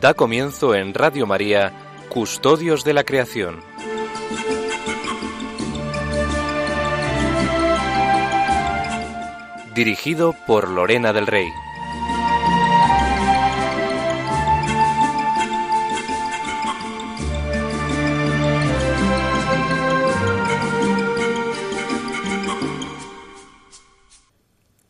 [0.00, 1.74] Da comienzo en Radio María,
[2.08, 3.60] Custodios de la Creación.
[9.74, 11.48] Dirigido por Lorena del Rey.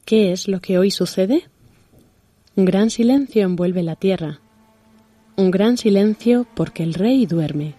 [0.05, 1.49] ¿Qué es lo que hoy sucede?
[2.55, 4.41] Un gran silencio envuelve la tierra.
[5.41, 7.75] Un gran silencio porque el rey duerme.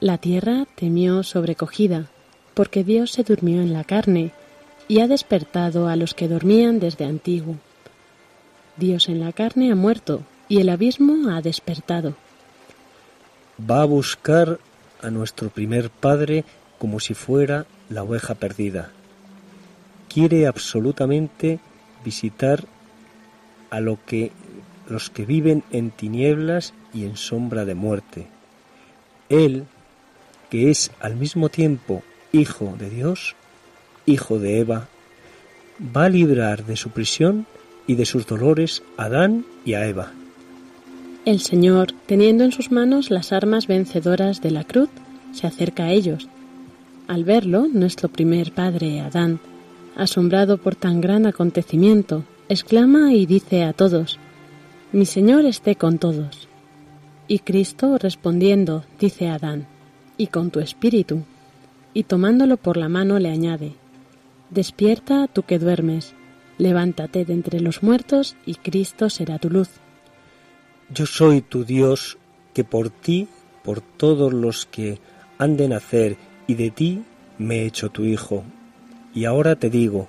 [0.00, 2.06] La tierra temió sobrecogida,
[2.54, 4.32] porque Dios se durmió en la carne
[4.88, 7.56] y ha despertado a los que dormían desde antiguo.
[8.78, 12.14] Dios en la carne ha muerto y el abismo ha despertado.
[13.70, 14.58] Va a buscar
[15.02, 16.44] a nuestro primer padre
[16.78, 18.92] como si fuera la oveja perdida
[20.12, 21.58] quiere absolutamente
[22.04, 22.64] visitar
[23.70, 24.30] a lo que
[24.88, 28.26] los que viven en tinieblas y en sombra de muerte.
[29.28, 29.64] Él,
[30.50, 32.02] que es al mismo tiempo
[32.32, 33.34] hijo de Dios,
[34.06, 34.88] hijo de Eva,
[35.96, 37.46] va a librar de su prisión
[37.86, 40.12] y de sus dolores a Adán y a Eva.
[41.24, 44.88] El Señor, teniendo en sus manos las armas vencedoras de la cruz,
[45.32, 46.28] se acerca a ellos.
[47.06, 49.38] Al verlo, nuestro primer padre, Adán,
[49.96, 54.18] asombrado por tan gran acontecimiento, exclama y dice a todos,
[54.92, 56.48] Mi Señor esté con todos.
[57.26, 59.66] Y Cristo, respondiendo, dice a Adán,
[60.18, 61.22] y con tu espíritu.
[61.94, 63.72] Y tomándolo por la mano le añade,
[64.50, 66.12] Despierta tú que duermes,
[66.58, 69.70] levántate de entre los muertos y Cristo será tu luz.
[70.92, 72.18] Yo soy tu Dios,
[72.52, 73.28] que por ti,
[73.64, 74.98] por todos los que
[75.38, 77.02] han de nacer, y de ti
[77.38, 78.44] me he hecho tu Hijo,
[79.14, 80.06] y ahora te digo,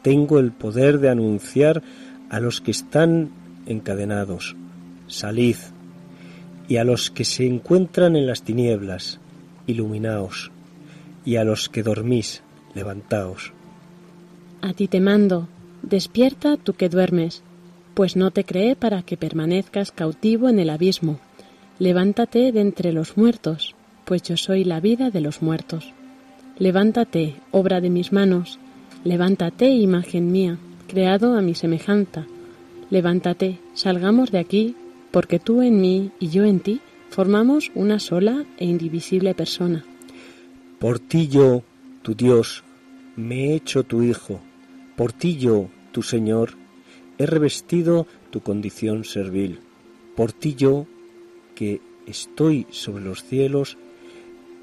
[0.00, 1.82] tengo el poder de anunciar
[2.30, 3.30] a los que están
[3.70, 4.56] encadenados,
[5.06, 5.56] salid,
[6.68, 9.18] y a los que se encuentran en las tinieblas,
[9.66, 10.50] iluminaos,
[11.24, 12.42] y a los que dormís,
[12.74, 13.52] levantaos.
[14.62, 15.48] A ti te mando,
[15.82, 17.42] despierta tú que duermes,
[17.94, 21.18] pues no te creé para que permanezcas cautivo en el abismo.
[21.78, 25.92] Levántate de entre los muertos, pues yo soy la vida de los muertos.
[26.58, 28.58] Levántate, obra de mis manos,
[29.02, 30.58] levántate, imagen mía,
[30.88, 32.26] creado a mi semejanza.
[32.90, 34.74] Levántate, salgamos de aquí,
[35.12, 39.84] porque tú en mí y yo en ti formamos una sola e indivisible persona.
[40.80, 41.62] Por ti yo,
[42.02, 42.64] tu Dios,
[43.14, 44.40] me he hecho tu Hijo,
[44.96, 46.54] por ti yo, tu Señor,
[47.18, 49.60] he revestido tu condición servil,
[50.16, 50.86] por ti yo,
[51.54, 53.78] que estoy sobre los cielos,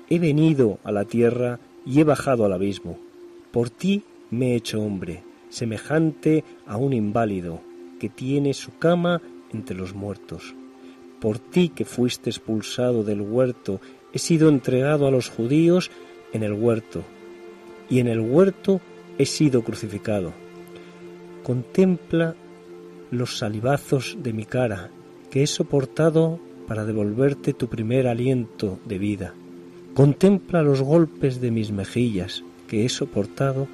[0.09, 2.99] he venido a la tierra y he bajado al abismo.
[3.51, 7.66] Por ti me he hecho hombre, semejante a un inválido
[7.99, 9.21] que tiene su cama
[9.51, 10.55] entre los muertos.
[11.19, 13.81] Por ti que fuiste expulsado del huerto,
[14.13, 15.91] he sido entregado a los judíos
[16.33, 17.03] en el huerto,
[17.89, 18.81] y en el huerto
[19.17, 20.33] he sido crucificado.
[21.43, 22.35] Contempla
[23.09, 24.91] los salivazos de mi cara,
[25.31, 29.33] que he soportado para devolverte tu primer aliento de vida
[29.97, 33.67] Contempla los golpes de mis mejillas que he soportado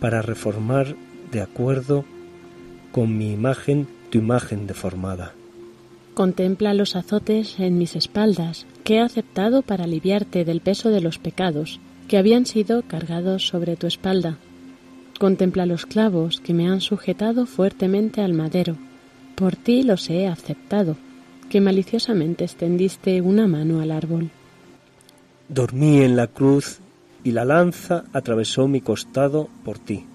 [0.00, 0.96] para reformar
[1.30, 2.06] de acuerdo
[2.96, 5.34] con mi imagen tu imagen deformada.
[6.14, 11.18] Contempla los azotes en mis espaldas que he aceptado para aliviarte del peso de los
[11.18, 14.38] pecados que habían sido cargados sobre tu espalda.
[15.18, 18.76] Contempla los clavos que me han sujetado fuertemente al madero.
[19.34, 20.96] Por ti los he aceptado,
[21.50, 24.30] que maliciosamente extendiste una mano al árbol.
[25.50, 26.78] Dormí en la cruz
[27.24, 30.06] y la lanza atravesó mi costado por ti,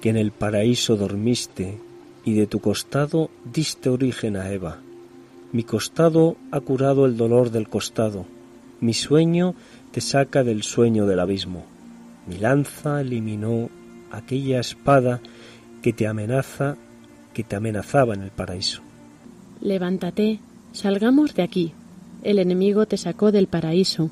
[0.00, 1.78] que en el paraíso dormiste
[2.24, 4.78] y de tu costado diste origen a Eva.
[5.52, 8.26] Mi costado ha curado el dolor del costado,
[8.80, 9.54] mi sueño
[9.90, 11.64] te saca del sueño del abismo.
[12.26, 13.68] Mi lanza eliminó
[14.10, 15.20] aquella espada
[15.82, 16.76] que te amenaza,
[17.34, 18.82] que te amenazaba en el paraíso.
[19.60, 20.40] Levántate,
[20.72, 21.72] salgamos de aquí.
[22.22, 24.10] El enemigo te sacó del paraíso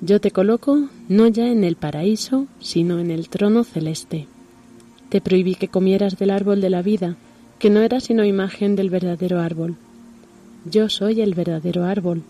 [0.00, 4.28] yo te coloco no ya en el paraíso, sino en el trono celeste.
[5.08, 7.16] Te prohibí que comieras del árbol de la vida,
[7.58, 9.76] que no era sino imagen del verdadero árbol.
[10.64, 12.22] Yo soy el verdadero árbol,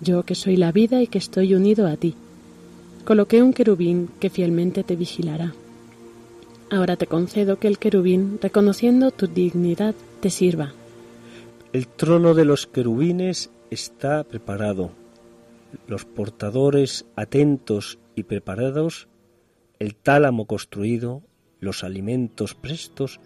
[0.00, 2.14] yo que soy la vida y que estoy unido a ti.
[3.04, 5.54] Coloqué un querubín que fielmente te vigilará.
[6.70, 10.72] Ahora te concedo que el querubín, reconociendo tu dignidad, te sirva.
[11.72, 14.90] El trono de los querubines está preparado
[15.86, 19.08] los portadores atentos y preparados,
[19.78, 21.22] el tálamo construido,
[21.64, 23.20] los alimentos prestos,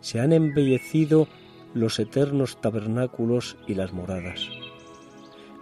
[0.00, 1.28] se han embellecido
[1.74, 4.48] los eternos tabernáculos y las moradas,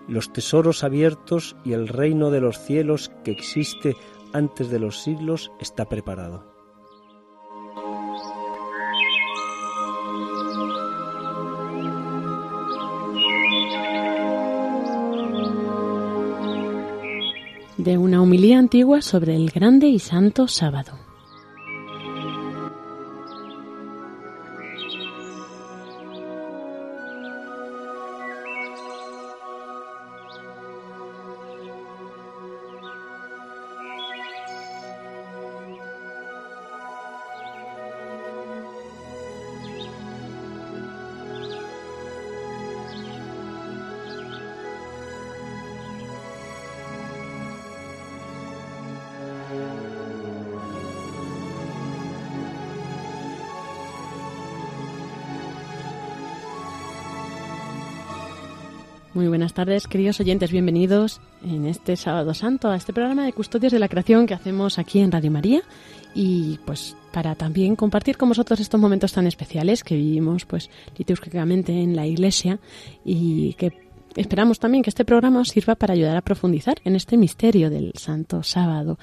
[0.06, 3.96] los tesoros abiertos y el reino de los cielos que existe
[4.32, 6.56] antes de los siglos está preparado.
[17.76, 21.07] De una humilía antigua sobre el grande y santo sábado.
[59.58, 63.88] Tardes, queridos oyentes, bienvenidos en este sábado santo a este programa de Custodios de la
[63.88, 65.62] Creación que hacemos aquí en Radio María.
[66.14, 71.72] Y pues para también compartir con vosotros estos momentos tan especiales que vivimos pues litúrgicamente
[71.72, 72.60] en la Iglesia
[73.04, 73.72] y que
[74.14, 77.94] esperamos también que este programa os sirva para ayudar a profundizar en este misterio del
[77.96, 78.96] Santo Sábado,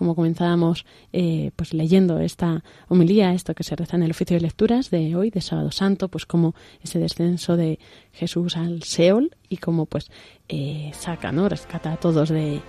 [0.00, 4.40] como comenzábamos eh, pues leyendo esta homilía, esto que se reza en el oficio de
[4.40, 7.78] lecturas de hoy, de Sábado Santo, pues como ese descenso de
[8.14, 10.10] Jesús al Seol y como pues
[10.48, 11.50] eh, saca, ¿no?
[11.50, 12.62] rescata a todos de,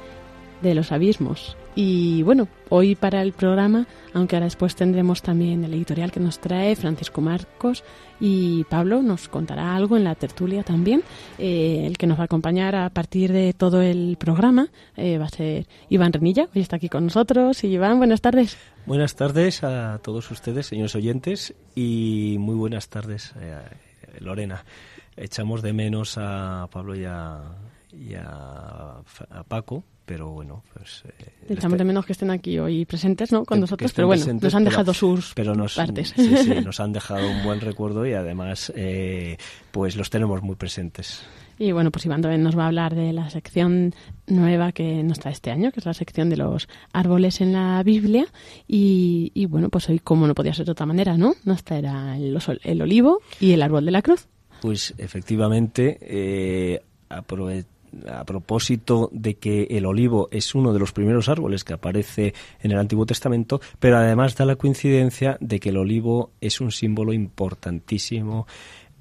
[0.61, 1.57] de los abismos.
[1.73, 6.39] Y bueno, hoy para el programa, aunque ahora después tendremos también el editorial que nos
[6.39, 7.83] trae Francisco Marcos
[8.19, 11.01] y Pablo nos contará algo en la tertulia también.
[11.37, 14.67] Eh, el que nos va a acompañar a partir de todo el programa
[14.97, 17.63] eh, va a ser Iván Renilla, hoy está aquí con nosotros.
[17.63, 18.57] Y Iván, buenas tardes.
[18.85, 23.59] Buenas tardes a todos ustedes, señores oyentes, y muy buenas tardes, eh,
[24.19, 24.65] Lorena.
[25.15, 27.43] Echamos de menos a Pablo y a,
[27.93, 29.01] y a
[29.47, 31.03] Paco pero bueno, pues...
[31.05, 33.45] Eh, Echamos de menos que estén aquí hoy presentes, ¿no?
[33.45, 36.13] Con nosotros, pero bueno, nos han dejado sus pero nos, partes.
[36.13, 39.37] Sí, sí, nos han dejado un buen recuerdo y además, eh,
[39.71, 41.21] pues los tenemos muy presentes.
[41.57, 43.95] Y bueno, pues Iván también nos va a hablar de la sección
[44.27, 47.81] nueva que nos trae este año, que es la sección de los árboles en la
[47.83, 48.25] Biblia.
[48.67, 51.35] Y, y bueno, pues hoy, como no podía ser de otra manera, ¿no?
[51.45, 54.27] Nos traerá el, el olivo y el árbol de la cruz.
[54.61, 56.81] Pues efectivamente, eh,
[58.07, 62.71] a propósito de que el olivo es uno de los primeros árboles que aparece en
[62.71, 67.13] el Antiguo Testamento, pero además da la coincidencia de que el olivo es un símbolo
[67.13, 68.47] importantísimo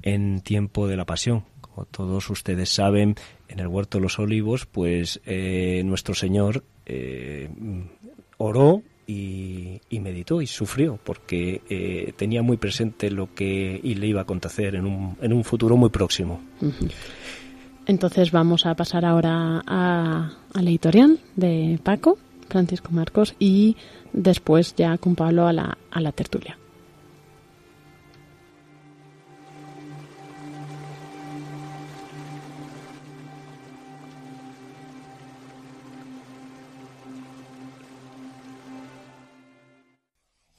[0.02, 1.44] en tiempo de la pasión.
[1.60, 3.16] Como todos ustedes saben,
[3.48, 7.48] en el huerto de los olivos, pues eh, nuestro Señor eh,
[8.38, 14.22] oró y, meditó y sufrió porque eh, tenía muy presente lo que le iba a
[14.22, 16.40] acontecer en un, en un futuro muy próximo.
[17.90, 23.76] Entonces vamos a pasar ahora a, al editorial de Paco, Francisco Marcos, y
[24.12, 26.56] después ya con Pablo a la, a la tertulia.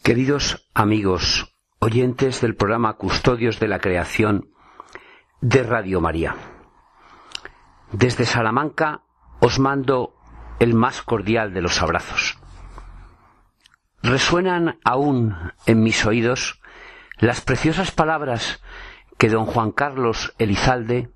[0.04, 4.50] Queridos amigos, oyentes del programa Custodios de la Creación
[5.40, 6.36] de Radio María.
[7.92, 9.02] Desde Salamanca
[9.40, 10.16] os mando
[10.60, 12.38] el más cordial de los abrazos.
[14.02, 16.62] Resuenan aún en mis oídos
[17.18, 18.62] las preciosas palabras
[19.18, 21.12] que don Juan Carlos Elizalde,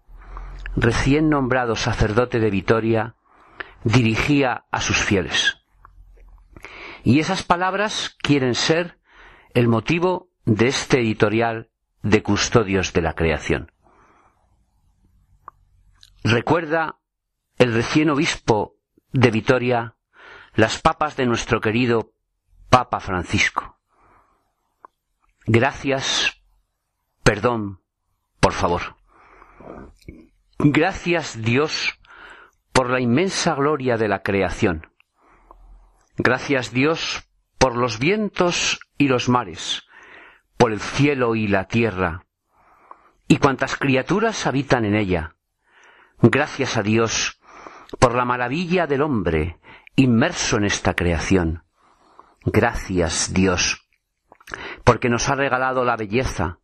[0.75, 3.15] recién nombrado sacerdote de Vitoria,
[3.84, 5.62] dirigía a sus fieles.
[7.03, 9.00] Y esas palabras quieren ser
[9.53, 11.70] el motivo de este editorial
[12.03, 13.72] de Custodios de la Creación.
[16.27, 16.98] Recuerda
[17.60, 18.77] el recién obispo
[19.12, 19.96] de Vitoria
[20.55, 22.13] las papas de nuestro querido
[22.72, 23.77] Papa Francisco.
[25.46, 26.41] Gracias,
[27.22, 27.84] perdón,
[28.39, 28.96] por favor.
[30.58, 31.94] Gracias Dios
[32.72, 34.91] por la inmensa gloria de la creación.
[36.17, 37.29] Gracias Dios
[37.60, 39.84] por los vientos y los mares,
[40.58, 42.25] por el cielo y la tierra,
[43.27, 45.35] y cuantas criaturas habitan en ella
[46.22, 47.39] Gracias a Dios
[48.00, 49.60] por la maravilla del hombre
[49.95, 51.63] inmerso en esta creación.
[52.43, 53.88] Gracias Dios,
[54.84, 56.60] porque nos ha regalado la belleza,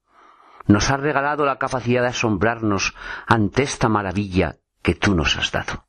[0.67, 2.95] nos ha regalado la capacidad de asombrarnos
[3.27, 5.85] ante esta maravilla que tú nos has dado.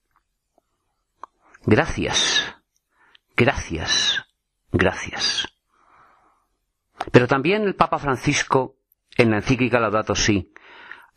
[1.65, 2.57] Gracias,
[3.37, 4.25] gracias,
[4.73, 5.49] gracias.
[7.11, 8.77] Pero también el Papa Francisco
[9.17, 10.53] en la encíclica Laudato Si,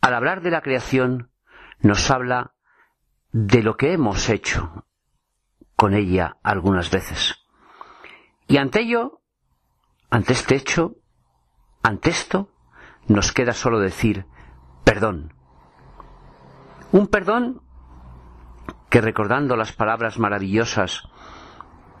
[0.00, 1.30] al hablar de la creación,
[1.80, 2.54] nos habla
[3.32, 4.84] de lo que hemos hecho
[5.76, 7.36] con ella algunas veces.
[8.48, 9.20] Y ante ello,
[10.10, 10.96] ante este hecho,
[11.82, 12.50] ante esto,
[13.08, 14.26] nos queda solo decir
[14.84, 15.34] perdón.
[16.92, 17.62] Un perdón
[18.88, 21.02] que recordando las palabras maravillosas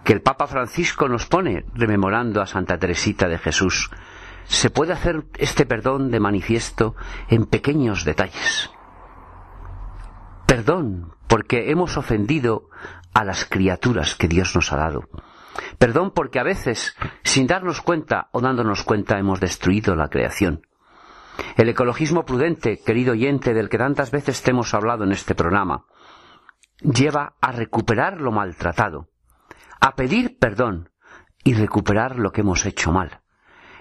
[0.04, 3.90] que el Papa Francisco nos pone rememorando a Santa Teresita de Jesús,
[4.44, 6.94] se puede hacer este perdón de manifiesto
[7.28, 8.70] en pequeños detalles.
[10.46, 12.70] Perdón porque hemos ofendido
[13.12, 15.08] a las criaturas que Dios nos ha dado.
[15.78, 20.62] Perdón porque a veces, sin darnos cuenta o dándonos cuenta, hemos destruido la creación.
[21.56, 25.84] El ecologismo prudente, querido oyente, del que tantas veces te hemos hablado en este programa,
[26.80, 29.08] lleva a recuperar lo maltratado,
[29.80, 30.90] a pedir perdón
[31.42, 33.22] y recuperar lo que hemos hecho mal.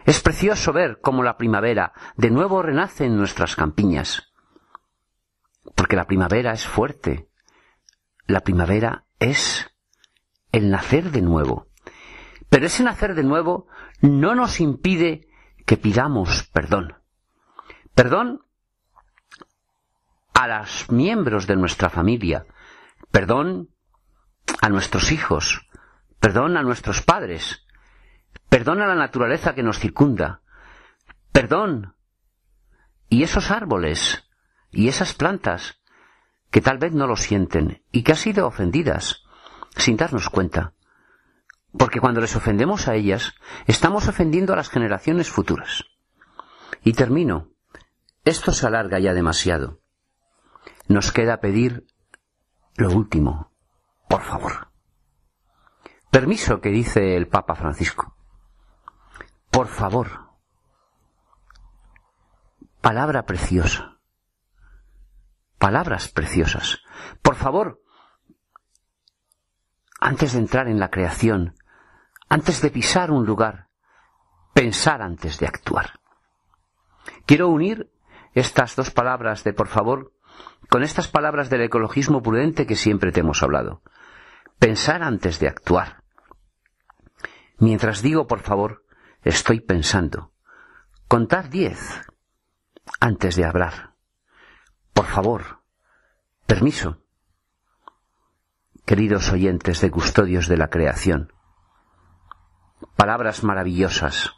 [0.05, 4.34] Es precioso ver cómo la primavera de nuevo renace en nuestras campiñas.
[5.73, 7.29] Porque la primavera es fuerte.
[8.27, 9.71] La primavera es
[10.51, 11.67] el nacer de nuevo.
[12.49, 13.67] Pero ese nacer de nuevo
[14.01, 15.27] no nos impide
[15.65, 16.95] que pidamos perdón.
[17.93, 18.41] Perdón
[20.33, 22.45] a los miembros de nuestra familia.
[23.11, 23.69] Perdón
[24.61, 25.67] a nuestros hijos.
[26.19, 27.65] Perdón a nuestros padres
[28.55, 30.41] Perdón a la naturaleza que nos circunda.
[31.31, 31.95] Perdón.
[33.09, 34.24] Y esos árboles
[34.75, 35.79] y esas plantas
[36.51, 39.23] que tal vez no lo sienten y que han sido ofendidas
[39.77, 40.73] sin darnos cuenta.
[41.77, 43.33] Porque cuando les ofendemos a ellas,
[43.67, 45.85] estamos ofendiendo a las generaciones futuras.
[46.83, 47.49] Y termino.
[48.25, 49.79] Esto se alarga ya demasiado.
[50.87, 51.85] Nos queda pedir
[52.75, 53.51] lo último.
[54.07, 54.69] Por favor.
[56.11, 58.15] Permiso que dice el Papa Francisco.
[59.51, 60.31] Por favor.
[62.81, 63.94] Palabra preciosa.
[65.57, 66.79] Palabras preciosas.
[67.21, 67.81] Por favor,
[69.99, 71.55] antes de entrar en la creación,
[72.29, 73.69] antes de pisar un lugar,
[74.53, 75.99] pensar antes de actuar.
[77.25, 77.91] Quiero unir
[78.33, 80.13] estas dos palabras de por favor
[80.69, 83.81] con estas palabras del ecologismo prudente que siempre te hemos hablado.
[84.59, 86.03] Pensar antes de actuar.
[87.57, 88.83] Mientras digo por favor,
[89.23, 90.33] estoy pensando.
[91.07, 92.01] Contar diez
[92.99, 93.94] antes de hablar.
[94.95, 95.59] Por favor,
[96.47, 97.01] permiso.
[98.85, 101.33] Queridos oyentes de custodios de la creación,
[102.95, 104.31] palabras maravillosas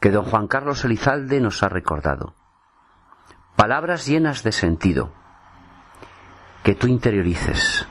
[0.00, 2.34] que don Juan Carlos Elizalde nos ha recordado.
[3.54, 5.12] Palabras llenas de sentido
[6.64, 7.86] que tú interiorices.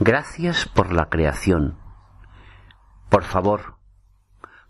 [0.00, 1.78] Gracias por la creación.
[3.08, 3.78] Por favor,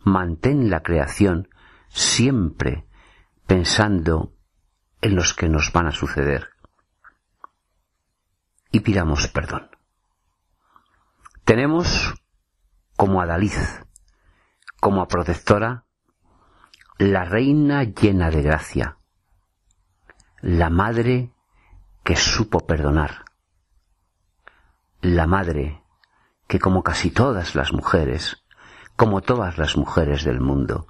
[0.05, 1.49] mantén la creación
[1.89, 2.87] siempre
[3.47, 4.34] pensando
[5.05, 6.49] en los que nos van a suceder.
[8.73, 9.69] Y pidamos perdón.
[11.45, 12.15] Tenemos
[12.97, 13.85] como Adaliz,
[14.81, 15.85] como a protectora,
[16.97, 18.97] la reina llena de gracia,
[20.41, 21.35] la madre
[22.03, 23.27] que supo perdonar,
[25.03, 25.83] la madre
[26.47, 28.43] que como casi todas las mujeres
[28.97, 30.87] como todas las mujeres del mundo,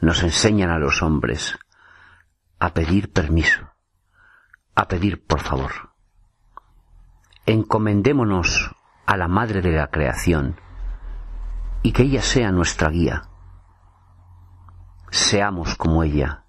[0.00, 1.58] nos enseñan a los hombres
[2.60, 3.72] a pedir permiso,
[4.74, 5.72] a pedir por favor.
[7.46, 8.76] Encomendémonos
[9.06, 10.60] a la Madre de la Creación
[11.82, 13.22] y que ella sea nuestra guía.
[15.10, 16.44] Seamos como ella,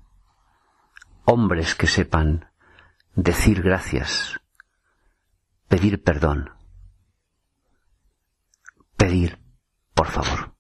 [1.24, 2.52] hombres que sepan
[3.16, 4.42] decir gracias,
[5.70, 6.52] pedir perdón,
[8.98, 9.40] pedir
[9.94, 10.51] por favor.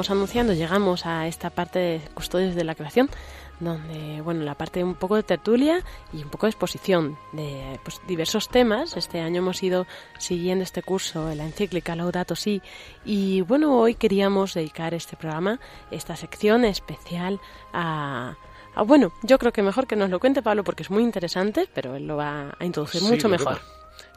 [0.00, 3.10] Comenzábamos anunciando, llegamos a esta parte de custodios de la creación,
[3.58, 8.00] donde, bueno, la parte un poco de tertulia y un poco de exposición de pues,
[8.06, 8.96] diversos temas.
[8.96, 9.86] Este año hemos ido
[10.18, 12.62] siguiendo este curso, la encíclica Laudato Si,
[13.04, 17.38] y bueno, hoy queríamos dedicar este programa, esta sección especial
[17.74, 18.36] a
[18.86, 21.96] bueno, yo creo que mejor que nos lo cuente Pablo porque es muy interesante, pero
[21.96, 23.60] él lo va a introducir mucho mejor.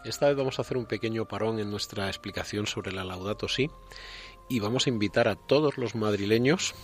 [0.06, 3.70] Esta vez vamos a hacer un pequeño parón en nuestra explicación sobre la Laudato Si
[4.54, 6.76] y vamos a invitar a todos los madrileños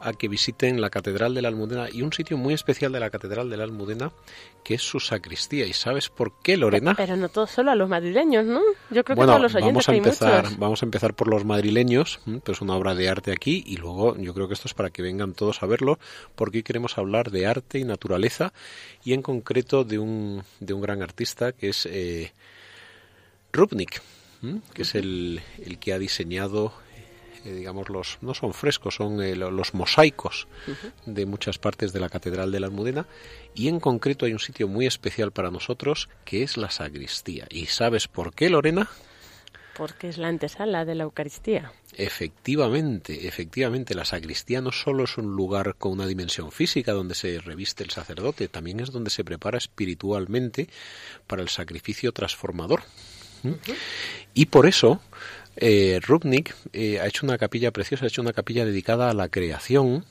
[0.00, 3.10] a que visiten la Catedral de la Almudena y un sitio muy especial de la
[3.10, 4.10] Catedral de la Almudena
[4.62, 5.66] que es su sacristía.
[5.66, 6.94] ¿Y sabes por qué, Lorena?
[6.94, 8.60] Pero no todo solo a los madrileños, ¿no?
[8.90, 12.20] Yo creo que todos los oyentes vamos a empezar, vamos a empezar por los madrileños,
[12.42, 15.02] pues una obra de arte aquí y luego yo creo que esto es para que
[15.02, 15.98] vengan todos a verlo
[16.34, 18.54] porque hoy queremos hablar de arte y naturaleza
[19.04, 22.32] y en concreto de un, de un gran artista que es eh,
[23.52, 24.00] Rubnik,
[24.72, 26.72] que es el, el que ha diseñado
[27.52, 30.46] digamos, los, no son frescos, son eh, los mosaicos
[31.06, 33.06] de muchas partes de la Catedral de la Almudena
[33.54, 37.46] y en concreto hay un sitio muy especial para nosotros que es la sacristía.
[37.50, 38.88] ¿Y sabes por qué, Lorena?
[39.76, 41.72] Porque es la antesala de la Eucaristía.
[41.96, 47.40] Efectivamente, efectivamente, la sacristía no solo es un lugar con una dimensión física donde se
[47.40, 50.68] reviste el sacerdote, también es donde se prepara espiritualmente
[51.26, 52.82] para el sacrificio transformador.
[54.32, 55.00] Y por eso
[55.56, 59.28] eh, Rubnik eh, ha hecho una capilla preciosa, ha hecho una capilla dedicada a la
[59.28, 60.04] creación,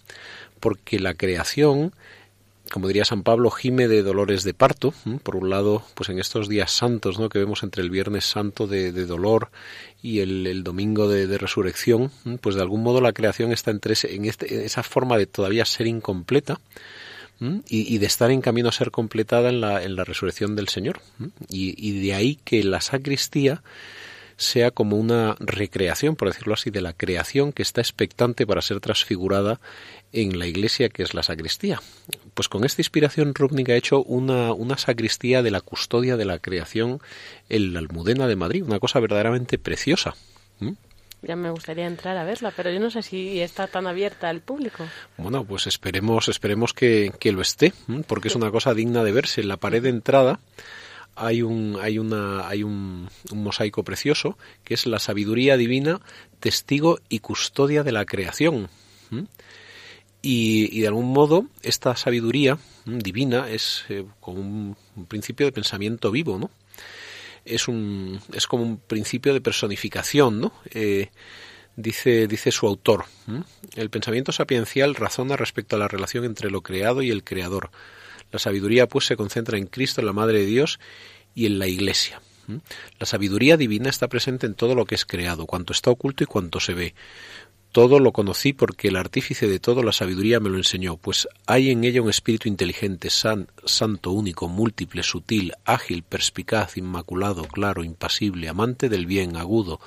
[0.60, 1.94] porque la creación,
[2.72, 4.94] como diría San Pablo, gime de dolores de parto.
[5.24, 7.30] Por un lado, pues en estos días santos, ¿no?
[7.30, 9.50] que vemos entre el Viernes Santo de, dolor
[10.02, 14.66] y el, Domingo de, Resurrección, pues de algún modo la creación está entre en, este,
[14.66, 16.60] esa forma de todavía ser incompleta.
[17.68, 21.02] Y, de estar en camino a ser completada en la, en la resurrección del Señor.
[21.50, 23.62] Y, y de ahí que la sacristía
[24.38, 28.80] sea como una recreación, por decirlo así, de la creación que está expectante para ser
[28.80, 29.60] transfigurada
[30.12, 31.82] en la iglesia que es la sacristía.
[32.34, 36.40] Pues con esta inspiración Rubnik ha hecho una, una sacristía de la custodia de la
[36.40, 37.02] creación
[37.50, 40.16] en la Almudena de Madrid, una cosa verdaderamente preciosa.
[41.24, 44.42] Ya me gustaría entrar a verla, pero yo no sé si está tan abierta al
[44.42, 44.86] público.
[45.18, 47.72] Bueno, pues esperemos, esperemos que, que lo esté,
[48.08, 49.40] porque es una cosa digna de verse.
[49.40, 50.42] En la pared de entrada
[51.16, 56.02] hay un, hay una, hay un, mosaico precioso que es la sabiduría divina,
[56.40, 58.70] testigo y custodia de la creación.
[60.22, 66.40] Y, de algún modo esta sabiduría divina es eh, como un, principio de pensamiento vivo,
[66.40, 66.50] ¿no?
[67.46, 70.54] Es, un, es como un principio de personificación, ¿no?
[70.72, 71.10] Eh,
[71.76, 73.06] dice, dice su autor.
[73.76, 77.70] El pensamiento sapiencial razona respecto a la relación entre lo creado y el creador
[78.34, 80.80] la sabiduría pues se concentra en Cristo, la Madre de Dios
[81.36, 82.20] y en la Iglesia.
[83.00, 86.28] La sabiduría divina está presente en todo lo que es creado, cuanto está oculto y
[86.28, 86.96] cuanto se ve.
[87.74, 91.72] Todo lo conocí porque el artífice de todo, la sabiduría, me lo enseñó, pues hay
[91.72, 98.48] en ella un espíritu inteligente, san, santo, único, múltiple, sutil, ágil, perspicaz, inmaculado, claro, impasible,
[98.48, 99.80] amante del bien, agudo,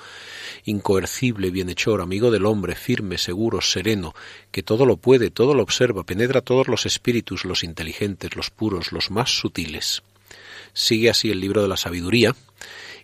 [0.65, 4.13] incoercible, bienhechor, amigo del hombre, firme, seguro, sereno,
[4.51, 8.91] que todo lo puede, todo lo observa, penetra todos los espíritus, los inteligentes, los puros,
[8.91, 10.03] los más sutiles.
[10.73, 12.35] Sigue así el libro de la sabiduría,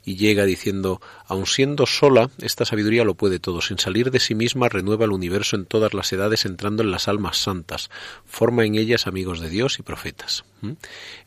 [0.06, 4.36] y llega diciendo, aun siendo sola, esta sabiduría lo puede todo, sin salir de sí
[4.36, 7.90] misma renueva el universo en todas las edades entrando en las almas santas,
[8.26, 10.44] forma en ellas amigos de Dios y profetas.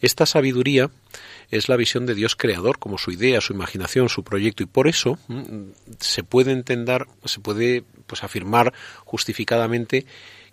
[0.00, 0.90] Esta sabiduría
[1.50, 4.62] es la visión de Dios creador como su idea, su imaginación, su proyecto.
[4.62, 5.18] Y por eso
[6.00, 8.72] se puede entender, se puede pues afirmar
[9.04, 10.06] justificadamente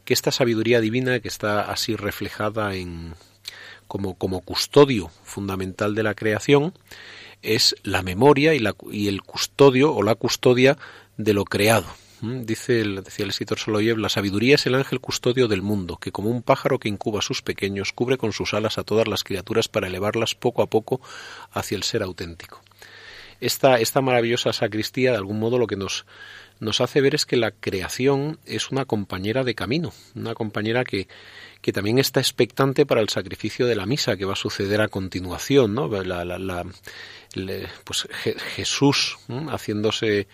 [0.06, 3.16] que esta sabiduría divina que está así reflejada en
[3.88, 6.74] como, como custodio fundamental de la creación
[7.44, 10.78] es la memoria y, el custodio o la custodia
[11.18, 11.86] de lo creado.
[12.22, 16.14] Dice el, decía el escritor Soloyev, la sabiduría es el ángel custodio del mundo, que
[16.14, 19.26] como un pájaro que incuba a sus pequeños, cubre con sus alas a todas las
[19.26, 21.02] criaturas para elevarlas poco a poco
[21.52, 22.62] hacia el ser auténtico.
[23.42, 26.06] Esta, esta maravillosa sacristía, de algún modo, lo que nos,
[26.64, 31.08] nos hace ver es que la creación es una compañera de camino, una compañera que,
[31.62, 34.88] que también está expectante para el sacrificio de la misa que va a suceder a
[34.88, 35.88] continuación, ¿no?
[35.88, 36.66] La,
[37.84, 38.08] pues
[38.56, 39.18] Jesús
[39.50, 40.28] haciéndose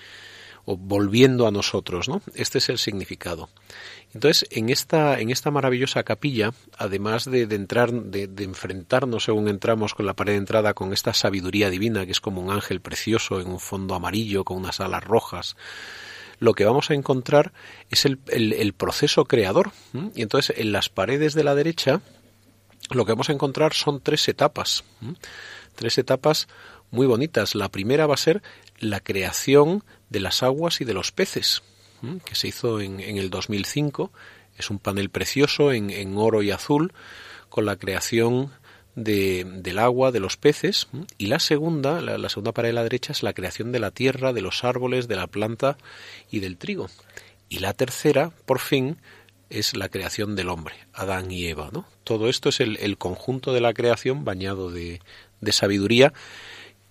[0.66, 2.22] o volviendo a nosotros, ¿no?
[2.36, 3.50] Este es el significado.
[4.14, 9.94] Entonces, en esta, en esta maravillosa capilla, además de, entrar, de, de, enfrentarnos según entramos
[9.94, 13.40] con la pared de entrada con esta sabiduría divina, que es como un ángel precioso
[13.40, 15.56] en un fondo amarillo con unas alas rojas,
[16.40, 17.52] lo que vamos a encontrar
[17.90, 19.72] es el, el, proceso creador.
[20.16, 22.02] Y entonces en las paredes de la derecha
[22.92, 24.84] lo que vamos a encontrar son tres etapas.
[25.76, 26.48] Tres etapas
[26.92, 27.56] muy bonitas.
[27.56, 28.42] La primera va a ser
[28.80, 31.62] la creación de las aguas y de los peces,
[32.26, 34.12] que se hizo en, en, el 2005.
[34.58, 36.94] Es un panel precioso en, en oro y azul
[37.50, 38.52] con la creación
[39.04, 43.14] de, del agua, de los peces, y la segunda, la, segunda pared de la derecha
[43.14, 45.78] es la creación de la tierra, de los árboles, de la planta
[46.30, 46.90] y del trigo.
[47.48, 48.98] Y la tercera, por fin,
[49.50, 51.70] es la creación del hombre, Adán y Eva.
[51.72, 51.86] ¿no?
[52.04, 55.02] Todo esto es el, el conjunto de la creación bañado de,
[55.42, 56.14] de sabiduría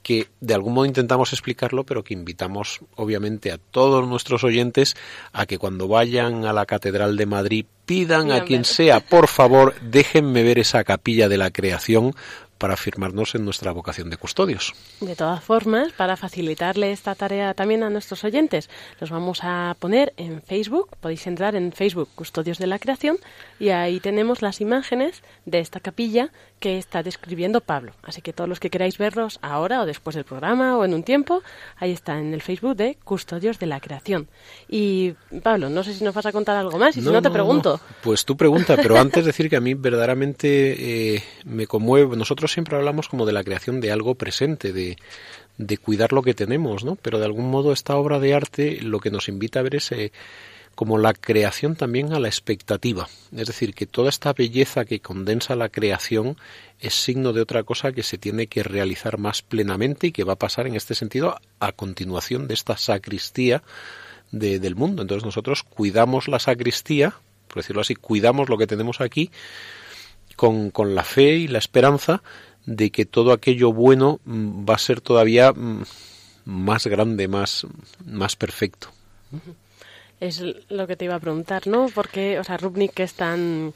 [0.09, 4.97] que de algún modo intentamos explicarlo, pero que invitamos obviamente a todos nuestros oyentes
[5.35, 9.75] a que cuando vayan a la Catedral de Madrid pidan a quien sea, por favor,
[9.83, 12.15] déjenme ver esa capilla de la creación
[12.57, 14.75] para firmarnos en nuestra vocación de custodios.
[15.01, 18.69] De todas formas, para facilitarle esta tarea también a nuestros oyentes,
[19.01, 20.89] los vamos a poner en Facebook.
[21.01, 23.19] Podéis entrar en Facebook Custodios de la Creación
[23.59, 27.93] y ahí tenemos las imágenes de esta capilla que está describiendo Pablo.
[28.03, 31.03] Así que todos los que queráis verlos ahora o después del programa o en un
[31.03, 31.43] tiempo,
[31.77, 34.29] ahí está en el Facebook de Custodios de la Creación.
[34.69, 37.23] Y Pablo, no sé si nos vas a contar algo más y no, si no
[37.23, 37.81] te pregunto.
[37.83, 37.97] No.
[38.03, 42.17] Pues tú pregunta, pero antes decir que a mí verdaderamente eh, me conmueve.
[42.17, 44.97] Nosotros siempre hablamos como de la creación de algo presente, de,
[45.59, 46.97] de cuidar lo que tenemos, ¿no?
[46.97, 49.93] Pero de algún modo esta obra de arte lo que nos invita a ver es
[49.93, 50.13] eh,
[50.79, 53.09] como la creación también a la expectativa.
[53.37, 56.37] Es decir, que toda esta belleza que condensa la creación
[56.79, 60.35] es signo de otra cosa que se tiene que realizar más plenamente y que va
[60.35, 63.65] a pasar en este sentido a continuación de esta sacristía
[64.31, 65.03] de, del mundo.
[65.03, 67.17] Entonces nosotros cuidamos la sacristía,
[67.49, 69.33] por decirlo así, cuidamos lo que tenemos aquí
[70.37, 72.23] con, con la fe y la esperanza
[72.67, 75.53] de que todo aquello bueno va a ser todavía
[76.45, 77.67] más grande, más,
[78.07, 78.93] más perfecto.
[80.21, 81.87] Es lo que te iba a preguntar, ¿no?
[81.95, 83.73] Porque, o sea, Rubnik es tan,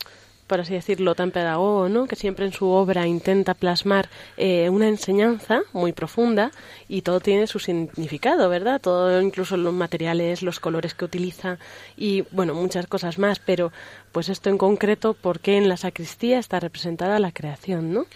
[0.48, 2.06] por así decirlo, tan pedagogo, ¿no?
[2.06, 6.50] Que siempre en su obra intenta plasmar eh, una enseñanza muy profunda
[6.88, 8.80] y todo tiene su significado, ¿verdad?
[8.80, 11.58] Todo, incluso los materiales, los colores que utiliza
[11.96, 13.38] y, bueno, muchas cosas más.
[13.38, 13.70] Pero,
[14.10, 18.06] pues esto en concreto, ¿por qué en la sacristía está representada la creación, ¿no?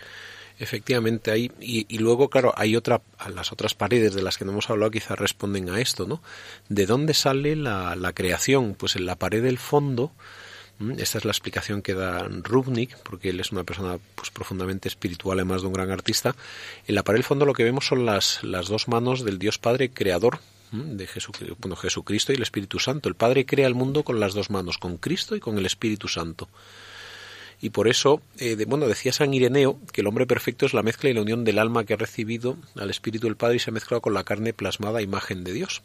[0.58, 3.02] Efectivamente, hay, y, y, luego, claro, hay otra,
[3.34, 6.22] las otras paredes de las que no hemos hablado quizás responden a esto, ¿no?
[6.68, 8.74] ¿De dónde sale la, la creación?
[8.74, 10.12] Pues en la pared del fondo,
[10.96, 15.38] esta es la explicación que da Rubnik, porque él es una persona pues, profundamente espiritual,
[15.38, 16.34] además de un gran artista.
[16.86, 19.58] En la pared del fondo lo que vemos son las, las dos manos del Dios
[19.58, 20.38] Padre creador,
[20.72, 23.08] de Jesucristo, bueno, Jesucristo y el Espíritu Santo.
[23.08, 26.08] El Padre crea el mundo con las dos manos, con Cristo y con el Espíritu
[26.08, 26.48] Santo
[27.60, 30.82] y por eso, eh, de, bueno, decía San Ireneo que el hombre perfecto es la
[30.82, 33.70] mezcla y la unión del alma que ha recibido al Espíritu del Padre y se
[33.70, 35.82] ha mezclado con la carne plasmada imagen de Dios.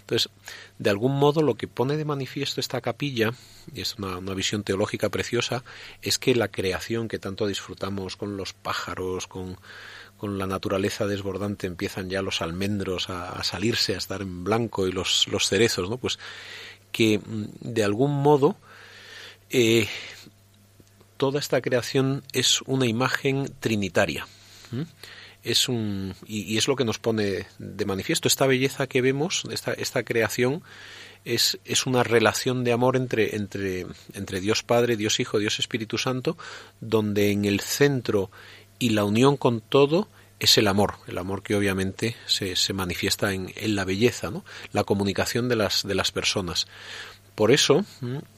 [0.00, 0.30] Entonces,
[0.78, 3.32] de algún modo lo que pone de manifiesto esta capilla,
[3.74, 5.64] y es una, una, visión teológica preciosa,
[6.02, 9.56] es que la creación que tanto disfrutamos con los pájaros, con,
[10.18, 14.92] con la naturaleza desbordante, empiezan ya los almendros a, salirse, a estar en blanco y
[14.92, 15.96] los, los cerezos, ¿no?
[15.96, 16.18] Pues
[16.92, 17.20] que
[17.60, 18.56] de algún modo
[19.50, 19.88] eh,
[21.16, 24.26] toda esta creación es una imagen trinitaria.
[25.42, 28.28] Es un, y, y, es lo que nos pone de manifiesto.
[28.28, 30.62] Esta belleza que vemos, esta, esta creación,
[31.24, 35.98] es, es, una relación de amor entre, entre, entre Dios Padre, Dios Hijo, Dios Espíritu
[35.98, 36.36] Santo,
[36.80, 38.30] donde en el centro
[38.78, 40.08] y la unión con todo
[40.40, 44.44] es el amor, el amor que obviamente se, se manifiesta en, en, la belleza, ¿no?
[44.72, 46.66] la comunicación de las, de las personas.
[47.34, 47.84] Por eso,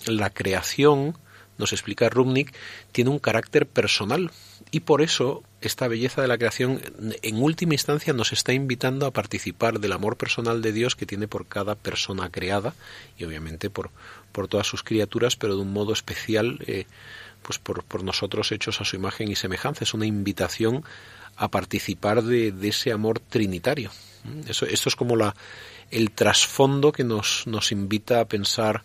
[0.07, 1.19] la creación
[1.59, 2.55] nos explica Rubnik,
[2.93, 4.31] tiene un carácter personal
[4.71, 6.81] y por eso esta belleza de la creación
[7.23, 11.29] en última instancia nos está invitando a participar del amor personal de Dios que tiene
[11.29, 12.75] por cada persona creada
[13.19, 13.91] y obviamente por,
[14.33, 16.87] por todas sus criaturas, pero de un modo especial eh,
[17.43, 19.85] pues por, por, nosotros hechos a su imagen y semejanza.
[19.85, 20.85] Es una invitación
[21.37, 23.91] a participar de, de ese amor trinitario.
[24.49, 25.37] Eso, esto es como la,
[25.91, 28.83] el trasfondo que nos, nos invita a pensar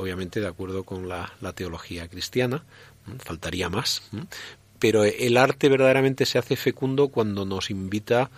[0.00, 2.64] obviamente de acuerdo con la, teología cristiana,
[3.18, 4.02] faltaría más,
[4.78, 8.30] pero el arte verdaderamente se hace fecundo cuando nos invita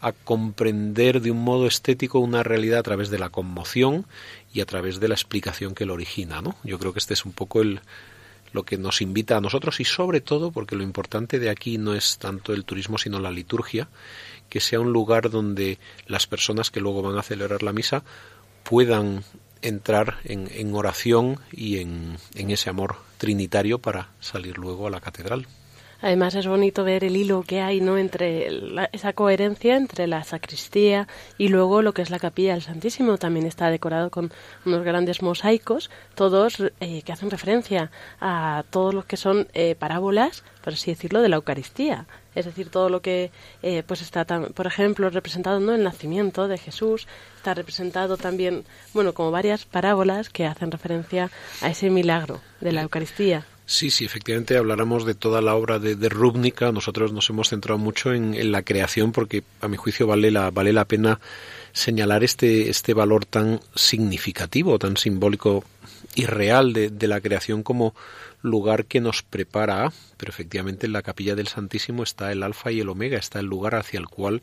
[0.00, 4.06] a comprender de un modo estético una realidad a través de la conmoción
[4.52, 6.56] y a través de la explicación que lo origina, ¿no?
[6.64, 7.80] Yo creo que este es un poco el
[8.52, 11.94] lo que nos invita a nosotros y sobre todo porque lo importante de aquí no
[11.94, 13.88] es tanto el turismo sino la liturgia,
[14.48, 18.02] que sea un lugar donde las personas que luego van a celebrar la misa
[18.62, 19.24] puedan
[19.62, 25.00] entrar en, en oración y en, en, ese amor trinitario para salir luego a la
[25.00, 25.46] catedral.
[26.02, 28.48] Además es bonito ver el hilo que hay no entre
[28.92, 33.16] esa coherencia entre la sacristía y luego lo que es la capilla del Santísimo.
[33.16, 34.30] También está decorado con
[34.66, 37.90] unos grandes mosaicos, todos eh, que hacen referencia
[38.20, 42.06] a todos los que son eh, parábolas, por así decirlo, de la Eucaristía.
[42.36, 45.74] Es decir, todo lo que eh, pues está, por ejemplo, representado ¿no?
[45.74, 51.30] el nacimiento de Jesús, está representado también, bueno, como varias parábolas que hacen referencia
[51.62, 53.46] a ese milagro de la Eucaristía.
[53.68, 56.70] Sí, sí, efectivamente habláramos de toda la obra de, de Rúbnica.
[56.70, 60.52] Nosotros nos hemos centrado mucho en, en, la creación porque a mi juicio vale la,
[60.52, 61.18] vale la pena
[61.72, 65.64] señalar este, este valor tan significativo, tan simbólico
[66.14, 67.92] y real de, de la creación como
[68.46, 72.80] lugar que nos prepara, pero efectivamente en la capilla del Santísimo está el alfa y
[72.80, 74.42] el omega, está el lugar hacia el cual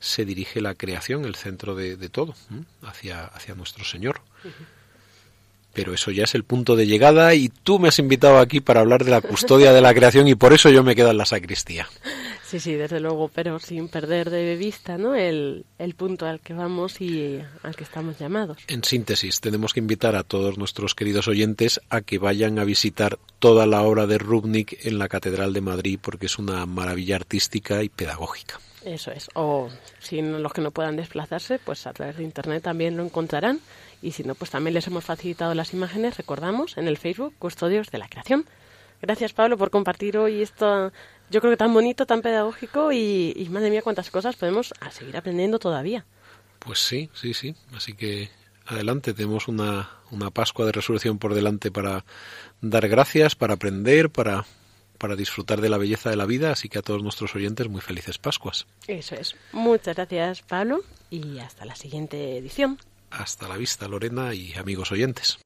[0.00, 2.34] se dirige la creación, el centro de, todo,
[2.82, 4.20] hacia, hacia nuestro Señor.
[5.72, 8.80] Pero eso ya es el punto de llegada y tú me has invitado aquí para
[8.80, 11.26] hablar de la custodia de la creación y por eso yo me quedo en la
[11.26, 11.88] sacristía.
[12.46, 15.14] Sí, sí, desde luego, pero sin perder de vista ¿no?
[15.14, 18.58] el, el punto al que vamos y al que estamos llamados.
[18.68, 23.18] En síntesis, tenemos que invitar a todos nuestros queridos oyentes a que vayan a visitar
[23.38, 27.82] toda la obra de Rubnik en la Catedral de Madrid porque es una maravilla artística
[27.82, 28.60] y pedagógica.
[28.84, 29.28] Eso es.
[29.34, 33.04] O si no, los que no puedan desplazarse, pues a través de Internet también lo
[33.04, 33.60] encontrarán.
[34.02, 37.90] Y si no, pues también les hemos facilitado las imágenes, recordamos, en el Facebook Custodios
[37.90, 38.44] de la Creación.
[39.00, 40.92] Gracias, Pablo, por compartir hoy esto,
[41.30, 44.90] yo creo que tan bonito, tan pedagógico y, y madre mía, cuántas cosas podemos a
[44.90, 46.04] seguir aprendiendo todavía.
[46.58, 47.54] Pues sí, sí, sí.
[47.74, 48.30] Así que
[48.66, 52.04] adelante, tenemos una, una Pascua de Resurrección por delante para
[52.60, 54.44] dar gracias, para aprender, para
[54.98, 57.80] para disfrutar de la belleza de la vida, así que a todos nuestros oyentes muy
[57.80, 58.66] felices Pascuas.
[58.86, 59.36] Eso es.
[59.52, 62.78] Muchas gracias, Pablo, y hasta la siguiente edición.
[63.10, 65.38] Hasta la vista, Lorena y amigos oyentes.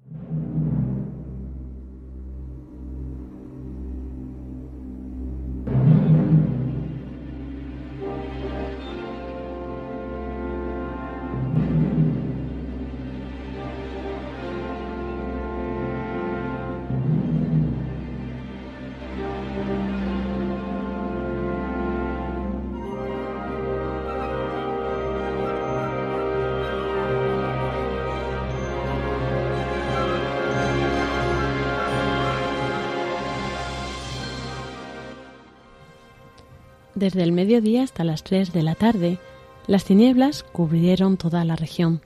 [37.09, 39.19] Desde el mediodía hasta las tres de la tarde,
[39.67, 42.03] las tinieblas cubrieron toda la región.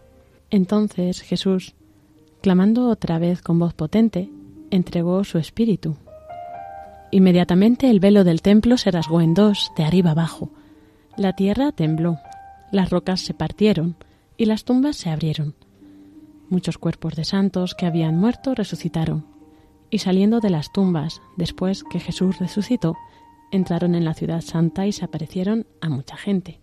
[0.49, 1.75] Entonces Jesús,
[2.41, 4.31] clamando otra vez con voz potente,
[4.71, 5.97] entregó su espíritu.
[7.11, 10.51] Inmediatamente el velo del templo se rasgó en dos, de arriba abajo.
[11.17, 12.19] La tierra tembló,
[12.71, 13.97] las rocas se partieron
[14.37, 15.57] y las tumbas se abrieron.
[16.49, 19.27] Muchos cuerpos de santos que habían muerto resucitaron,
[19.91, 22.95] y saliendo de las tumbas, después que Jesús resucitó,
[23.53, 26.59] entraron en la ciudad santa y se aparecieron a mucha gente.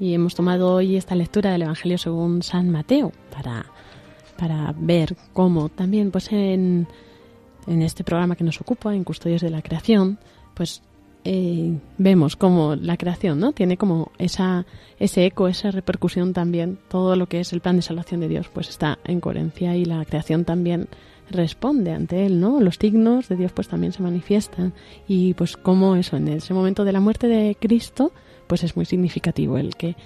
[0.00, 3.66] Y hemos tomado hoy esta lectura del Evangelio según San Mateo para,
[4.38, 6.88] para ver cómo también pues en,
[7.66, 10.18] en este programa que nos ocupa, en Custodios de la Creación,
[10.54, 10.82] pues
[11.24, 14.64] eh, vemos como la creación no tiene como esa
[14.98, 16.78] ese eco esa repercusión también.
[16.88, 19.84] Todo lo que es el plan de salvación de Dios pues está en coherencia y
[19.84, 20.88] la creación también
[21.30, 24.72] responde ante él no los signos de Dios pues también se manifiestan.
[25.08, 28.12] Y pues como eso en ese momento de la muerte de Cristo
[28.46, 29.96] pues es muy significativo el que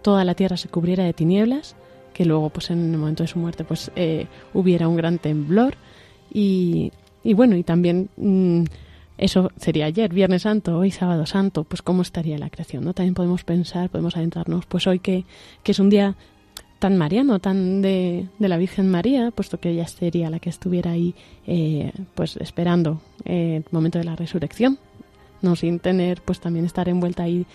[0.00, 1.76] toda la tierra se cubriera de tinieblas
[2.14, 5.74] que luego pues en el momento de su muerte pues eh, hubiera un gran temblor.
[6.32, 8.64] Y, y bueno y también mmm,
[9.18, 12.94] eso sería ayer, Viernes Santo, hoy Sábado Santo, pues cómo estaría la creación, ¿no?
[12.94, 15.24] También podemos pensar, podemos adentrarnos, pues hoy que,
[15.62, 16.16] que es un día
[16.78, 20.90] tan mariano, tan de, de, la Virgen María, puesto que ella sería la que estuviera
[20.90, 21.14] ahí,
[21.46, 24.78] eh, pues esperando eh, el momento de la resurrección,
[25.42, 27.46] no sin tener, pues también estar envuelta ahí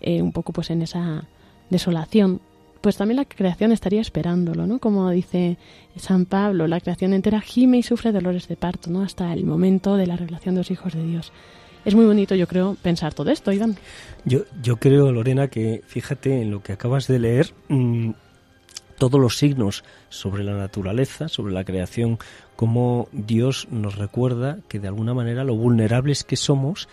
[0.00, 1.24] eh, un poco, pues en esa
[1.68, 2.40] desolación
[2.80, 4.78] pues también la creación estaría esperándolo, ¿no?
[4.78, 5.58] Como dice
[5.96, 9.02] San Pablo, la creación entera gime y sufre dolores de parto, ¿no?
[9.02, 11.32] Hasta el momento de la revelación de los hijos de Dios.
[11.84, 13.76] Es muy bonito, yo creo, pensar todo esto, Iván.
[14.24, 18.10] Yo, yo creo, Lorena, que fíjate en lo que acabas de leer, mmm,
[18.98, 22.18] todos los signos sobre la naturaleza, sobre la creación,
[22.56, 26.88] cómo Dios nos recuerda que de alguna manera lo vulnerables que somos,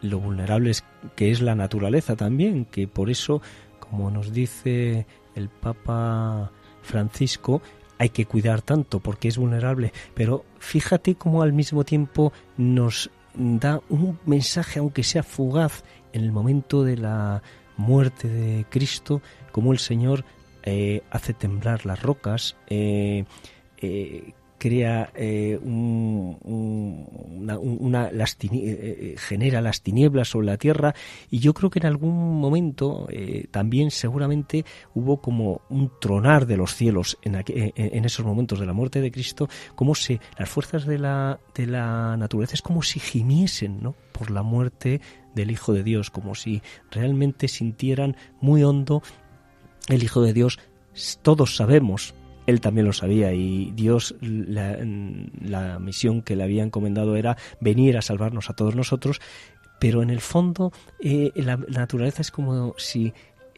[0.00, 0.84] lo vulnerables
[1.16, 3.42] que es la naturaleza también, que por eso
[3.88, 6.50] como nos dice el Papa
[6.82, 7.62] Francisco,
[7.98, 13.80] hay que cuidar tanto porque es vulnerable, pero fíjate cómo al mismo tiempo nos da
[13.88, 17.42] un mensaje, aunque sea fugaz, en el momento de la
[17.76, 19.20] muerte de Cristo,
[19.52, 20.24] como el Señor
[20.62, 23.24] eh, hace temblar las rocas, eh,
[23.78, 24.32] eh,
[24.64, 25.12] crea
[25.62, 27.06] un, un,
[27.50, 30.94] una, las eh, eh, genera las tinieblas sobre la tierra
[31.30, 36.56] y yo creo que en algún momento eh, también seguramente hubo como un tronar de
[36.56, 40.86] los cielos en, en, esos momentos de la muerte de Cristo, como si las fuerzas
[40.86, 43.94] de la, de la naturaleza es como si gimiesen ¿no?
[44.12, 45.02] por la muerte
[45.34, 49.02] del Hijo de Dios, como si realmente sintieran muy hondo
[49.88, 50.58] el Hijo de Dios.
[51.22, 52.14] Todos sabemos
[52.46, 58.02] él también lo sabía y Dios la, misión que le había encomendado era venir a
[58.02, 59.20] salvarnos a todos nosotros,
[59.78, 63.12] pero en el fondo eh, la, naturaleza es como si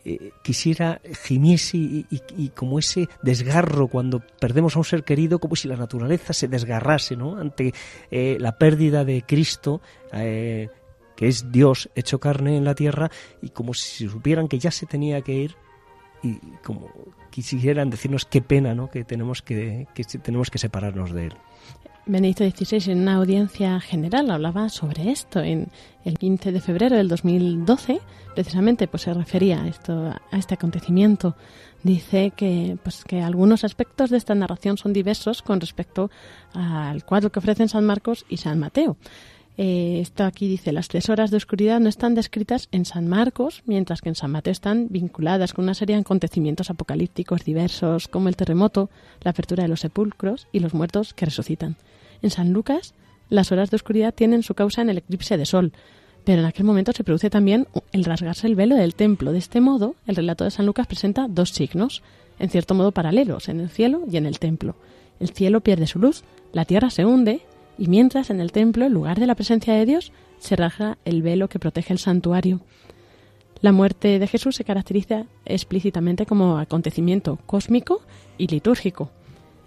[0.04, 5.68] eh, quisiera gimiese y, como ese desgarro cuando perdemos a un ser querido, como si
[5.68, 7.38] la naturaleza se desgarrase ¿no?
[7.38, 7.74] ante
[8.10, 9.80] eh, la pérdida de Cristo
[11.16, 13.10] que es Dios hecho carne en la tierra,
[13.42, 15.56] y como si supieran que ya se tenía que ir,
[16.26, 16.88] y como
[17.30, 18.90] quisieran decirnos qué pena ¿no?
[18.90, 21.34] que, tenemos que, que tenemos que separarnos de él.
[22.08, 25.68] Benedicto XVI en una audiencia general hablaba sobre esto en
[26.04, 28.00] el 15 de febrero del 2012
[28.32, 31.34] precisamente pues se refería a esto a este acontecimiento
[31.82, 36.08] dice que pues que algunos aspectos de esta narración son diversos con respecto
[36.54, 38.96] al cuadro que ofrecen San Marcos y San Mateo
[39.58, 43.62] eh, esto aquí dice, las tres horas de oscuridad no están descritas en San Marcos,
[43.64, 48.28] mientras que en San Mateo están vinculadas con una serie de acontecimientos apocalípticos diversos, como
[48.28, 48.90] el terremoto,
[49.22, 51.76] la apertura de los sepulcros y los muertos que resucitan.
[52.20, 52.92] En San Lucas,
[53.30, 55.72] las horas de oscuridad tienen su causa en el eclipse de sol,
[56.24, 59.32] pero en aquel momento se produce también el rasgarse el velo del templo.
[59.32, 62.02] De este modo, el relato de San Lucas presenta dos signos,
[62.38, 64.76] en cierto modo paralelos, en el cielo y en el templo.
[65.18, 67.40] El cielo pierde su luz, la tierra se hunde
[67.78, 71.22] y mientras en el templo, en lugar de la presencia de Dios, se raja el
[71.22, 72.60] velo que protege el santuario.
[73.60, 78.02] La muerte de Jesús se caracteriza explícitamente como acontecimiento cósmico
[78.38, 79.10] y litúrgico.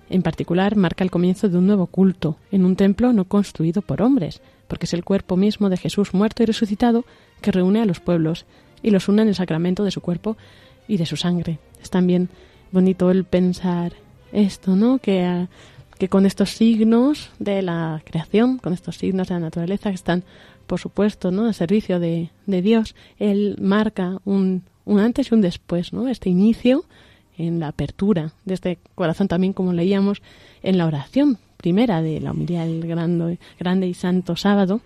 [0.10, 4.02] En particular, marca el comienzo de un nuevo culto en un templo no construido por
[4.02, 7.06] hombres, porque es el cuerpo mismo de Jesús muerto y resucitado
[7.42, 8.46] que reúne a los pueblos
[8.82, 10.38] y los une en el sacramento de su cuerpo
[10.88, 11.60] y de su sangre.
[11.82, 12.30] Es también
[12.72, 13.94] bonito el pensar
[14.32, 15.00] esto, ¿no?
[15.00, 15.48] Que
[16.00, 20.24] que con estos signos de la creación, con estos signos de la naturaleza que están,
[20.66, 21.46] por supuesto, ¿no?
[21.46, 26.08] al servicio de, Dios, Él marca un, un, antes y un después, ¿no?
[26.08, 26.86] Este inicio
[27.38, 30.22] en la apertura de este corazón también, como leíamos
[30.64, 34.80] en la oración primera de la humildad del grande, grande y santo sábado,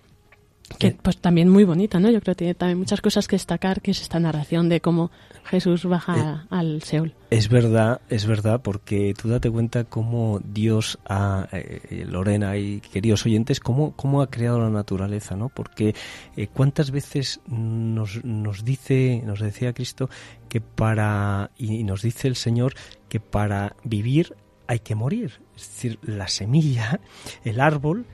[0.78, 2.10] que pues también muy bonita, ¿no?
[2.10, 5.10] Yo creo que tiene también muchas cosas que destacar, que es esta narración de cómo
[5.44, 7.14] Jesús baja eh, al Seol.
[7.30, 13.26] Es verdad, es verdad, porque tú date cuenta cómo Dios ha, eh, Lorena y queridos
[13.26, 15.50] oyentes, cómo, cómo ha creado la naturaleza, ¿no?
[15.50, 15.94] Porque
[16.36, 20.08] eh, cuántas veces nos, nos dice, nos decía Cristo
[20.48, 22.74] que para, y nos dice el Señor,
[23.08, 24.34] que para vivir
[24.66, 25.40] hay que morir.
[25.56, 27.00] Es decir, la semilla,
[27.44, 28.06] el árbol,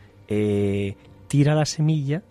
[1.29, 2.23] tira la semilla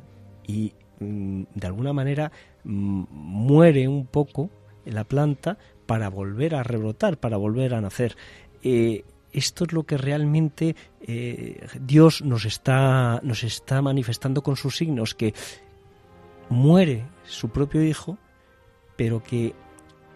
[0.50, 2.32] y mm, de alguna manera
[2.64, 4.50] mm, muere un poco
[4.84, 8.16] la planta para volver a rebrotar, para volver a nacer.
[8.64, 14.78] Eh, esto es lo que realmente eh, Dios nos está, nos está manifestando con sus
[14.78, 15.36] signos, que
[16.50, 18.18] muere su propio hijo,
[18.96, 19.54] pero que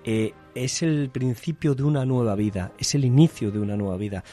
[0.04, 4.24] eh, es el principio de una nueva vida, es el inicio de una nueva vida.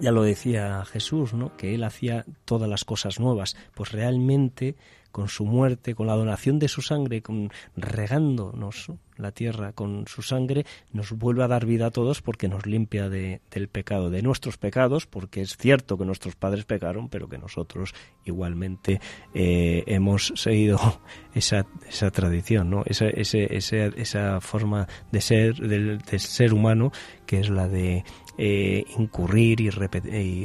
[0.00, 1.56] Ya lo decía Jesús, ¿no?
[1.56, 3.56] Que él hacía todas las cosas nuevas.
[3.74, 4.76] Pues realmente
[5.12, 10.22] con su muerte, con la donación de su sangre, con regándonos la tierra con su
[10.22, 14.22] sangre, nos vuelve a dar vida a todos porque nos limpia de, del pecado, de
[14.22, 19.00] nuestros pecados, porque es cierto que nuestros padres pecaron, pero que nosotros igualmente
[19.34, 20.78] eh, hemos seguido
[21.34, 22.82] esa, esa tradición, ¿no?
[22.86, 26.92] esa, ese, esa forma de ser, del, ser humano,
[27.26, 28.04] que es la de
[28.42, 29.70] eh, incurrir y,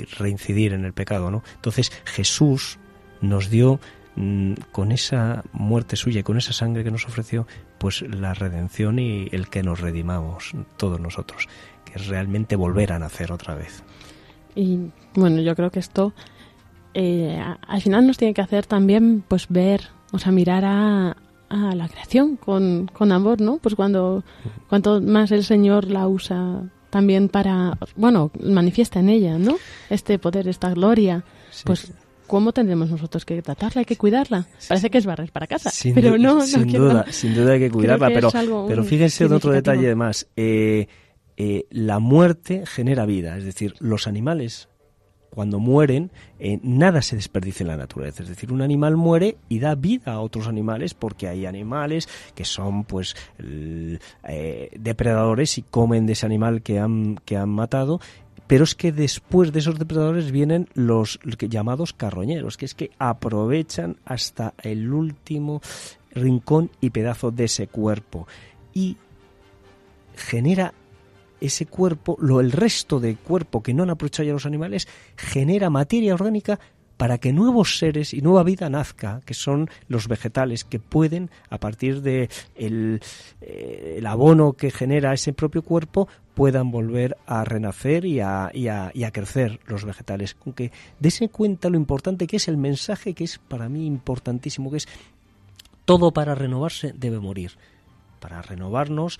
[0.03, 1.31] reincidir en el pecado.
[1.31, 1.43] ¿no?
[1.55, 2.77] Entonces Jesús
[3.21, 3.79] nos dio
[4.15, 8.97] Mm, con esa muerte suya y con esa sangre que nos ofreció, pues la redención
[8.97, 11.49] y el que nos redimamos todos nosotros,
[11.83, 13.83] que es realmente volver a nacer otra vez.
[14.55, 16.13] Y bueno, yo creo que esto
[16.93, 21.17] eh, al final nos tiene que hacer también pues ver, o sea, mirar a,
[21.49, 23.57] a la creación con, con amor, ¿no?
[23.57, 24.23] Pues cuando
[24.69, 26.63] cuanto más el Señor la usa
[26.95, 29.57] también para, bueno, manifiesta en ella, ¿no?
[29.89, 31.25] Este poder, esta gloria,
[31.65, 31.91] pues
[32.25, 33.79] ¿cómo tendremos nosotros que tratarla?
[33.79, 34.47] Hay que cuidarla.
[34.69, 38.07] Parece que es barrer para casa, pero no, sin duda, sin duda hay que cuidarla.
[38.07, 38.29] Pero,
[38.65, 40.27] pero fíjense en otro detalle más.
[40.37, 40.87] Eh,
[41.35, 44.69] eh, la muerte genera vida, es decir, los animales
[45.35, 46.09] cuando mueren,
[46.39, 48.23] eh, nada se desperdicia en la naturaleza.
[48.23, 52.45] Es decir, un animal muere y da vida a otros animales porque hay animales que
[52.45, 53.15] son pues
[54.73, 57.99] depredadores y comen de ese animal que han, que han matado
[58.47, 61.19] pero es que después de esos depredadores vienen los
[61.49, 65.61] llamados carroñeros, que es que aprovechan hasta el último
[66.11, 68.27] rincón y pedazo de ese cuerpo
[68.73, 68.97] y
[70.15, 70.73] genera
[71.45, 75.69] ese cuerpo, lo el resto del cuerpo que no han aprovechado ya los animales, genera
[75.69, 76.59] materia orgánica
[76.97, 81.57] para que nuevos seres y nueva vida nazca, que son los vegetales, que pueden, a
[81.57, 83.01] partir de el,
[83.41, 88.91] eh, abono que genera ese propio cuerpo, puedan volver a renacer y a, y a,
[88.93, 90.35] y a crecer los vegetales.
[90.45, 94.77] Aunque dése cuenta lo importante que es el mensaje que es para mí importantísimo, que
[94.77, 94.87] es
[95.85, 97.53] todo para renovarse debe morir.
[98.19, 99.19] Para renovarnos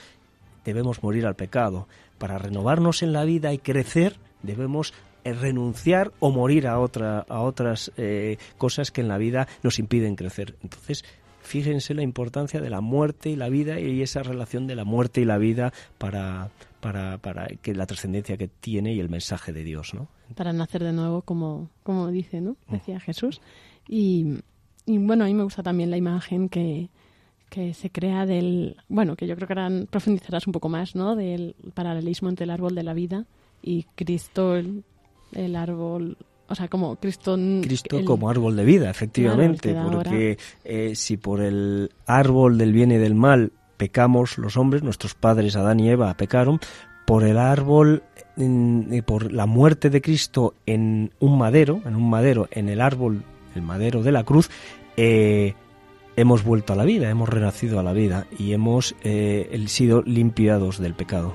[0.64, 1.88] debemos morir al pecado.
[2.18, 4.94] Para renovarnos en la vida y crecer debemos
[5.24, 9.80] eh, renunciar o morir a, otra, a otras eh, cosas que en la vida nos
[9.80, 10.56] impiden crecer.
[10.62, 11.04] Entonces,
[11.42, 15.22] fíjense la importancia de la muerte y la vida y esa relación de la muerte
[15.22, 19.64] y la vida para, para, para que la trascendencia que tiene y el mensaje de
[19.64, 20.08] Dios, ¿no?
[20.36, 22.58] Para nacer de nuevo, como, como dice, ¿no?
[22.68, 22.74] Mm.
[22.74, 23.42] Decía Jesús.
[23.88, 24.40] Y,
[24.86, 26.90] y bueno, a mí me gusta también la imagen que,
[27.50, 31.16] que se crea del, bueno, que yo creo que ahora profundizarás un poco más, ¿no?
[31.16, 33.26] Del paralelismo entre el árbol de la vida
[33.62, 36.18] y Cristo, el, árbol,
[36.48, 37.38] o sea, como Cristo...
[37.62, 42.98] Cristo como árbol de vida, efectivamente, porque eh, si por el árbol del bien y
[42.98, 46.60] del mal pecamos los hombres, nuestros padres Adán y Eva pecaron,
[47.06, 48.04] por el árbol
[48.38, 53.24] y por la muerte de Cristo en un madero, en un madero, en el árbol,
[53.56, 54.50] el madero de la cruz,
[54.98, 55.54] eh,
[56.16, 60.80] hemos vuelto a la vida, hemos renacido a la vida y hemos eh, sido limpiados
[60.80, 61.34] del pecado.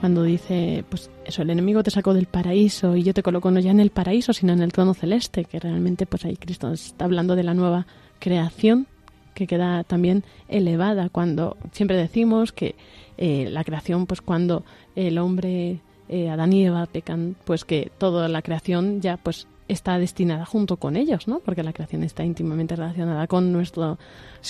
[0.00, 3.60] Cuando dice, pues eso, el enemigo te sacó del paraíso y yo te coloco no
[3.60, 7.06] ya en el paraíso, sino en el trono celeste, que realmente pues ahí Cristo está
[7.06, 7.86] hablando de la nueva
[8.18, 8.86] creación
[9.34, 12.76] que queda también elevada cuando siempre decimos que
[13.16, 14.64] eh, la creación, pues cuando
[14.94, 19.98] el hombre, eh, Adán y Eva pecan, pues que toda la creación ya pues está
[19.98, 21.40] destinada junto con ellos, ¿no?
[21.40, 23.98] Porque la creación está íntimamente relacionada con nuestro,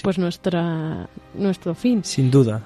[0.03, 2.05] pues nuestra, nuestro fin.
[2.05, 2.63] Sin duda.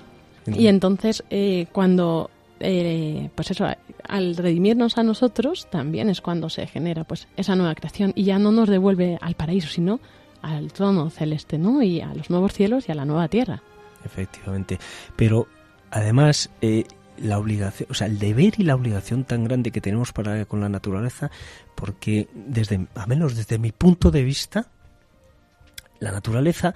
[0.46, 2.30] Y entonces, eh, cuando,
[2.60, 3.66] eh, pues eso,
[4.08, 8.38] al redimirnos a nosotros, también es cuando se genera, pues, esa nueva creación y ya
[8.38, 10.00] no nos devuelve al paraíso, sino
[10.40, 11.82] al trono celeste, ¿no?
[11.82, 13.62] Y a los nuevos cielos y a la nueva tierra.
[14.04, 14.78] Efectivamente.
[15.16, 15.48] Pero
[15.90, 16.84] además, eh,
[17.20, 20.60] la obligación, o sea, el deber y la obligación tan grande que tenemos para con
[20.60, 21.30] la naturaleza,
[21.74, 24.66] porque desde, a menos desde mi punto de vista,
[26.00, 26.74] la naturaleza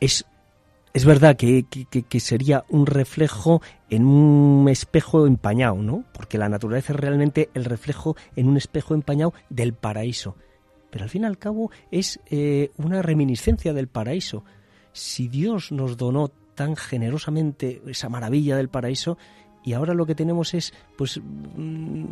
[0.00, 0.26] es
[0.96, 3.60] es verdad que, que, sería un reflejo
[3.90, 6.04] en un espejo empañado, ¿no?
[6.14, 10.36] Porque la naturaleza es realmente el reflejo en un espejo empañado del paraíso.
[10.88, 14.42] Pero al fin y al cabo es eh, una reminiscencia del paraíso.
[14.94, 19.18] Si Dios nos donó tan generosamente esa maravilla del paraíso,
[19.66, 22.04] y ahora lo que tenemos es pues mm,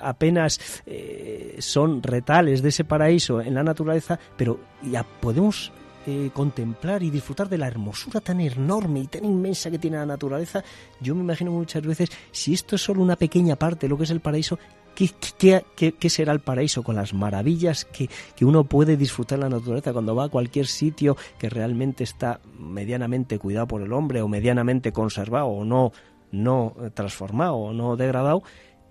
[0.00, 5.72] apenas eh, son retales de ese paraíso en la naturaleza, pero ya podemos
[6.06, 10.06] eh, contemplar y disfrutar de la hermosura tan enorme y tan inmensa que tiene la
[10.06, 10.64] naturaleza,
[11.00, 14.04] yo me imagino muchas veces, si esto es solo una pequeña parte de lo que
[14.04, 14.58] es el paraíso,
[14.94, 19.42] ¿Qué, qué, qué, será el paraíso con las maravillas que, que, uno puede disfrutar en
[19.42, 24.20] la naturaleza cuando va a cualquier sitio que realmente está medianamente cuidado por el hombre
[24.20, 25.92] o medianamente conservado o no
[26.30, 28.42] no transformado no degradado,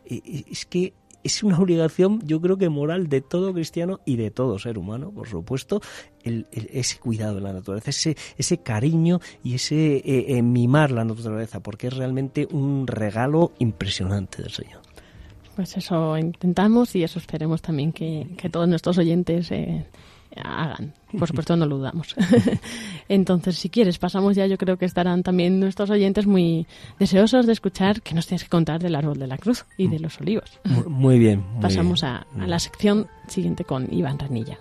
[0.06, 4.58] es que es una obligación, yo creo que moral de todo cristiano y de todo
[4.60, 5.82] ser humano, por supuesto,
[6.24, 11.04] el, ese cuidado de la naturaleza, ese, ese cariño y ese eh, eh, mimar la
[11.04, 14.82] naturaleza, porque es realmente un regalo impresionante del Señor.
[15.56, 19.86] Pues eso intentamos y eso esperemos también que, todos nuestros oyentes eh,
[20.36, 20.94] hagan.
[21.18, 22.16] Por supuesto, no lo dudamos.
[23.10, 24.46] Entonces, si quieres, pasamos ya.
[24.46, 26.68] Yo creo que estarán también nuestros oyentes muy
[27.00, 30.00] deseosos de escuchar que nos tienes que contar del árbol de la cruz y de
[30.00, 30.60] los olivos.
[30.88, 31.44] Muy bien.
[31.62, 34.60] Pasamos A, a la sección siguiente con Iván Ranilla.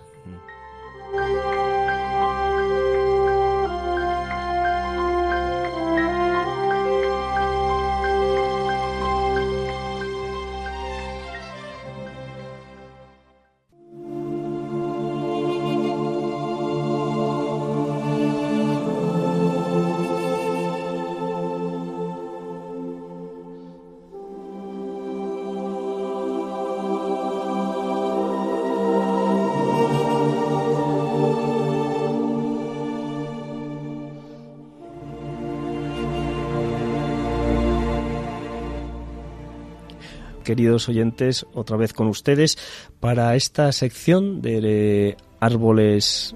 [40.48, 42.56] Queridos oyentes, otra vez con ustedes
[43.00, 46.34] para esta sección de árboles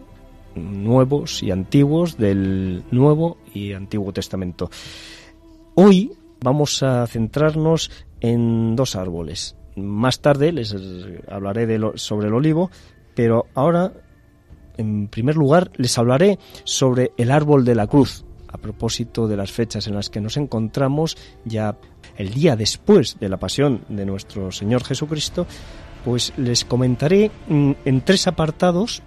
[0.54, 4.68] nuevos y antiguos del Nuevo y Antiguo Testamento.
[5.76, 7.90] Hoy vamos a centrarnos
[8.20, 9.56] en dos árboles.
[9.76, 10.76] más tarde les
[11.26, 12.70] hablaré sobre el olivo,
[13.14, 13.94] pero ahora,
[14.76, 19.52] en primer lugar, les hablaré sobre el árbol de la cruz, a propósito de las
[19.52, 21.78] fechas en las que nos encontramos, ya
[22.16, 25.46] el día después de la pasión de nuestro Señor Jesucristo,
[26.04, 29.02] pues les comentaré mm, en tres apartados,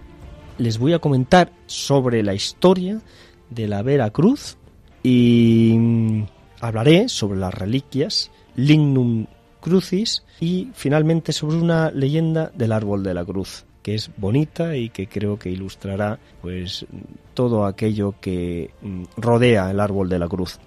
[0.58, 3.02] les voy a comentar sobre la historia
[3.50, 4.58] de la Vera Cruz
[5.04, 6.26] y mm,
[6.62, 9.28] hablaré sobre las reliquias, Lignum
[9.60, 14.90] Crucis y finalmente sobre una leyenda del árbol de la cruz que es bonita y
[14.90, 16.88] que creo que ilustrará pues
[17.36, 20.58] todo aquello que mm, rodea el árbol de la cruz.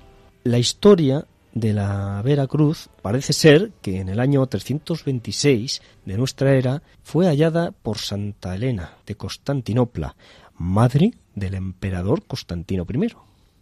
[0.45, 1.27] La historia
[1.59, 7.27] de la Vera Cruz parece ser que en el año 326 de nuestra era fue
[7.27, 10.15] hallada por Santa Elena de Constantinopla,
[10.57, 13.13] madre del emperador Constantino I.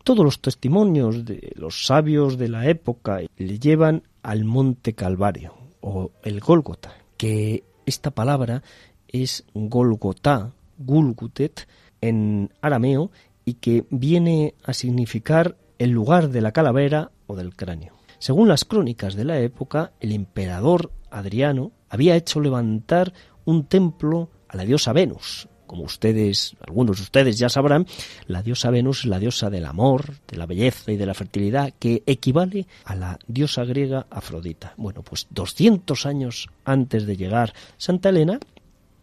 [0.05, 6.11] Todos los testimonios de los sabios de la época le llevan al monte Calvario o
[6.23, 8.63] el Gólgota, que esta palabra
[9.09, 11.67] es Golgotá, Gulgutet,
[12.01, 13.11] en arameo,
[13.45, 17.95] y que viene a significar el lugar de la calavera o del cráneo.
[18.19, 23.13] Según las crónicas de la época, el emperador Adriano había hecho levantar
[23.45, 25.49] un templo a la diosa Venus.
[25.67, 27.87] Como ustedes, algunos de ustedes ya sabrán,
[28.27, 31.73] la diosa Venus es la diosa del amor, de la belleza y de la fertilidad,
[31.79, 34.75] que equivale a la diosa griega Afrodita.
[34.77, 38.39] Bueno, pues 200 años antes de llegar Santa Elena,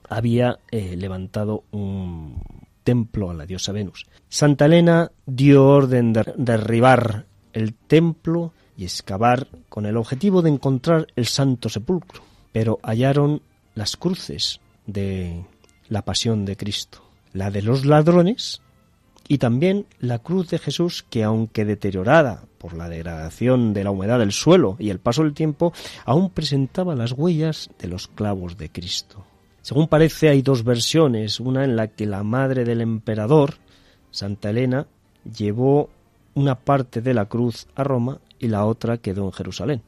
[0.09, 2.41] había eh, levantado un
[2.83, 4.05] templo a la diosa Venus.
[4.29, 11.07] Santa Elena dio orden de derribar el templo y excavar con el objetivo de encontrar
[11.15, 13.41] el Santo Sepulcro, pero hallaron
[13.75, 15.45] las cruces de
[15.87, 18.61] la pasión de Cristo, la de los ladrones
[19.27, 24.19] y también la cruz de Jesús que aunque deteriorada por la degradación de la humedad
[24.19, 25.73] del suelo y el paso del tiempo,
[26.05, 29.25] aún presentaba las huellas de los clavos de Cristo.
[29.61, 33.55] Según parece, hay dos versiones, una en la que la madre del emperador,
[34.11, 34.87] Santa Elena,
[35.23, 35.89] llevó
[36.35, 39.81] una parte de la cruz a Roma y la otra quedó en Jerusalén.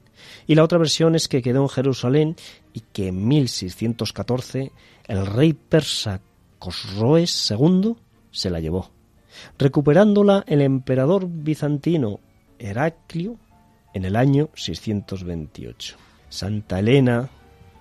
[0.47, 2.35] Y la otra versión es que quedó en Jerusalén
[2.73, 4.71] y que en 1614
[5.07, 6.21] el rey persa
[6.59, 7.95] Cosroes II
[8.31, 8.89] se la llevó,
[9.57, 12.19] recuperándola el emperador bizantino
[12.59, 13.37] Heraclio
[13.93, 15.95] en el año 628.
[16.29, 17.29] Santa Elena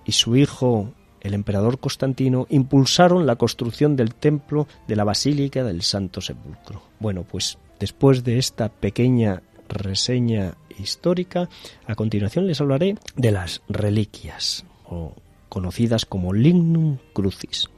[0.05, 0.93] y su hijo
[1.25, 6.83] el emperador Constantino impulsaron la construcción del templo de la Basílica del Santo Sepulcro.
[6.99, 11.49] Bueno, pues después de esta pequeña reseña histórica,
[11.87, 15.13] a continuación les hablaré de las reliquias, o
[15.49, 17.69] conocidas como Lignum Crucis.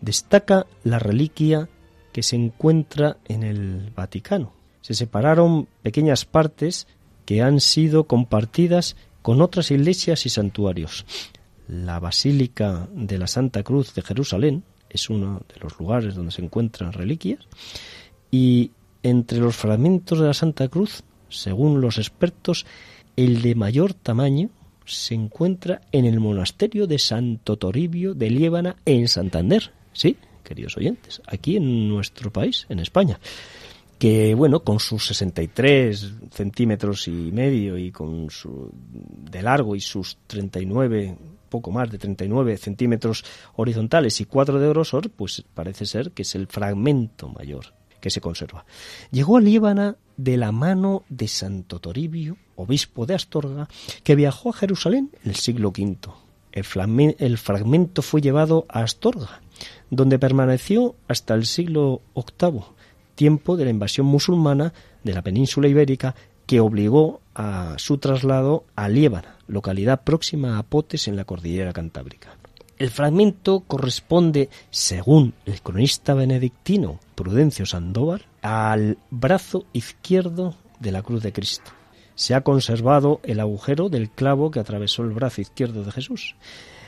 [0.00, 1.68] Destaca la reliquia
[2.12, 4.52] que se encuentra en el Vaticano.
[4.80, 6.86] Se separaron pequeñas partes
[7.24, 11.04] que han sido compartidas con otras iglesias y santuarios.
[11.66, 16.42] La Basílica de la Santa Cruz de Jerusalén es uno de los lugares donde se
[16.42, 17.40] encuentran reliquias
[18.30, 18.70] y
[19.02, 22.66] entre los fragmentos de la Santa Cruz, según los expertos,
[23.16, 24.50] el de mayor tamaño
[24.84, 29.72] se encuentra en el monasterio de Santo Toribio de Liébana en Santander.
[29.92, 33.18] Sí, queridos oyentes, aquí en nuestro país, en España
[33.98, 40.18] que bueno, con sus 63 centímetros y medio y con su de largo y sus
[40.26, 41.16] 39,
[41.56, 46.34] poco más de 39 centímetros horizontales y 4 de grosor, pues parece ser que es
[46.34, 48.66] el fragmento mayor que se conserva.
[49.10, 53.68] Llegó a Líbana de la mano de Santo Toribio, obispo de Astorga,
[54.04, 55.96] que viajó a Jerusalén en el siglo V.
[56.52, 59.40] El, fragmento fue llevado a Astorga,
[59.88, 62.60] donde permaneció hasta el siglo VIII
[63.14, 66.14] tiempo de la invasión musulmana de la península ibérica
[66.46, 72.36] que obligó a su traslado a Liébana, localidad próxima a Potes en la cordillera cantábrica.
[72.78, 81.22] El fragmento corresponde, según el cronista benedictino Prudencio Sandoval, al brazo izquierdo de la cruz
[81.22, 81.72] de Cristo.
[82.14, 86.36] Se ha conservado el agujero del clavo que atravesó el brazo izquierdo de Jesús.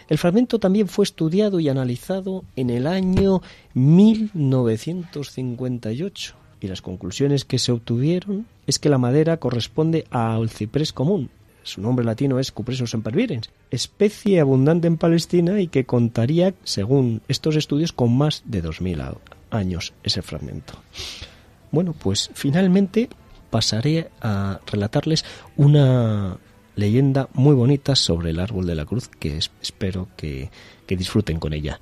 [0.09, 3.43] El fragmento también fue estudiado y analizado en el año
[3.75, 11.31] 1958 y las conclusiones que se obtuvieron es que la madera corresponde al ciprés común.
[11.63, 17.57] Su nombre latino es Cupressus sempervirens, especie abundante en Palestina y que contaría, según estos
[17.57, 19.19] estudios, con más de 2.000
[19.51, 20.75] años ese fragmento.
[21.71, 23.11] Bueno, pues finalmente
[23.51, 25.25] pasaré a relatarles
[25.57, 26.39] una
[26.77, 30.51] leyenda muy bonita sobre el árbol de la cruz que espero que,
[30.87, 31.81] que disfruten con ella.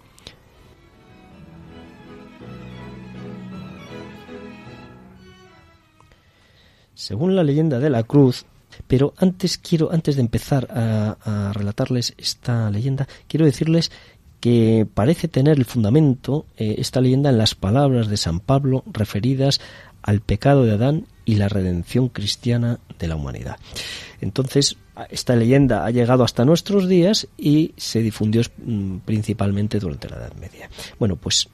[6.97, 8.47] Según la leyenda de la cruz,
[8.89, 13.93] pero antes quiero, antes de empezar a, relatarles esta leyenda, quiero decirles
[14.41, 19.61] que parece tener el fundamento eh, esta leyenda en las palabras de San Pablo referidas
[20.03, 23.57] al pecado de Adán y la redención cristiana de la humanidad.
[24.21, 24.77] Entonces,
[25.11, 30.35] esta leyenda ha llegado hasta nuestros días y se difundió mm, principalmente durante la Edad
[30.35, 30.71] Media.
[30.99, 31.49] Bueno, pues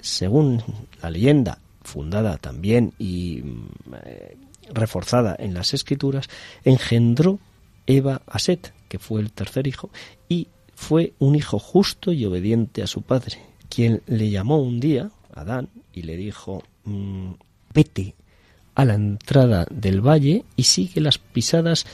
[0.00, 0.62] según
[1.02, 4.36] la leyenda, fundada también y mm, eh,
[4.72, 6.28] reforzada en las escrituras,
[6.64, 7.38] engendró
[7.86, 9.90] Eva a Set, que fue el tercer hijo,
[10.28, 13.38] y fue un hijo justo y obediente a su padre,
[13.68, 17.32] quien le llamó un día, Adán, y le dijo, mm,
[17.72, 18.14] vete
[18.74, 21.86] a la entrada del valle y sigue las pisadas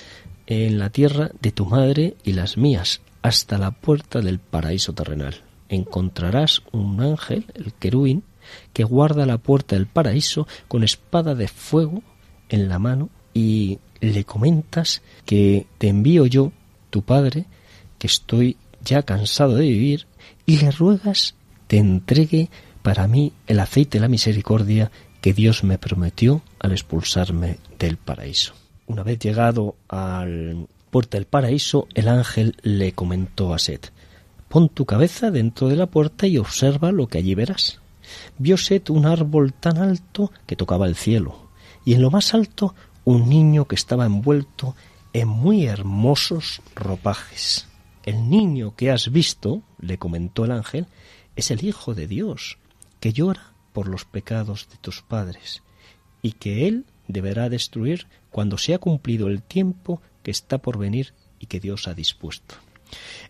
[0.47, 5.43] en la tierra de tu madre y las mías, hasta la puerta del paraíso terrenal.
[5.69, 8.25] Encontrarás un ángel, el querubín,
[8.73, 12.03] que guarda la puerta del paraíso con espada de fuego
[12.51, 16.53] en la mano y le comentas que te envío yo,
[16.91, 17.47] tu padre,
[17.99, 20.07] que estoy ya cansado de vivir,
[20.47, 21.35] y le ruegas
[21.67, 22.51] te entregue
[22.83, 24.91] para mí el aceite de la misericordia
[25.21, 28.55] que Dios me prometió al expulsarme del paraíso.
[28.87, 33.93] Una vez llegado al puerta del paraíso, el ángel le comentó a Set,
[34.49, 37.79] pon tu cabeza dentro de la puerta y observa lo que allí verás.
[38.39, 41.50] Vio Set un árbol tan alto que tocaba el cielo,
[41.85, 42.75] y en lo más alto
[43.05, 44.75] un niño que estaba envuelto
[45.13, 47.67] en muy hermosos ropajes.
[48.05, 50.87] El niño que has visto, le comentó el ángel,
[51.37, 52.59] es el Hijo de Dios,
[53.01, 55.63] que llora por los pecados de tus padres,
[56.23, 61.15] y que Él deberá destruir cuando se ha cumplido el tiempo que está por venir
[61.39, 62.55] y que Dios ha dispuesto.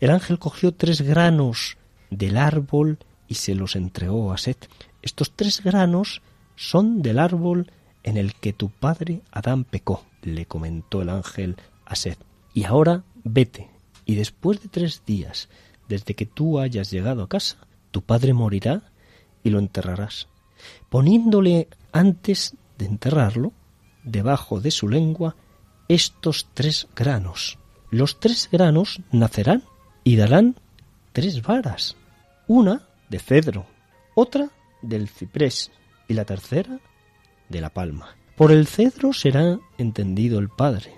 [0.01, 1.77] El ángel cogió tres granos
[2.11, 2.99] del árbol
[3.29, 4.69] y se los entregó a Set.
[5.03, 6.23] Estos tres granos
[6.57, 7.71] son del árbol
[8.03, 12.19] en el que tu padre Adán pecó, le comentó el ángel a Set.
[12.55, 13.71] Y ahora vete,
[14.05, 15.49] y después de tres días,
[15.89, 17.57] desde que tú hayas llegado a casa,
[17.91, 18.83] tu padre morirá
[19.43, 20.29] y lo enterrarás,
[20.89, 23.53] poniéndole antes de enterrarlo,
[24.05, 25.37] debajo de su lengua,
[25.89, 27.59] estos tres granos.
[27.91, 29.65] Los tres granos nacerán
[30.05, 30.57] y darán
[31.13, 31.97] tres varas,
[32.47, 33.67] una de cedro,
[34.15, 34.51] otra
[34.83, 35.71] del ciprés
[36.09, 36.79] y la tercera
[37.51, 38.17] de la palma.
[38.37, 40.95] Por el cedro será entendido el Padre,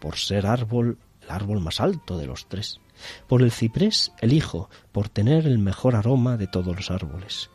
[0.00, 2.80] por ser árbol el árbol más alto de los tres.
[3.26, 7.50] Por el ciprés el Hijo, por tener el mejor aroma de todos los árboles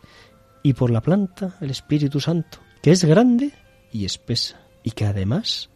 [0.63, 3.51] y por la planta el Espíritu Santo, que es grande
[3.91, 5.69] y espesa, y que además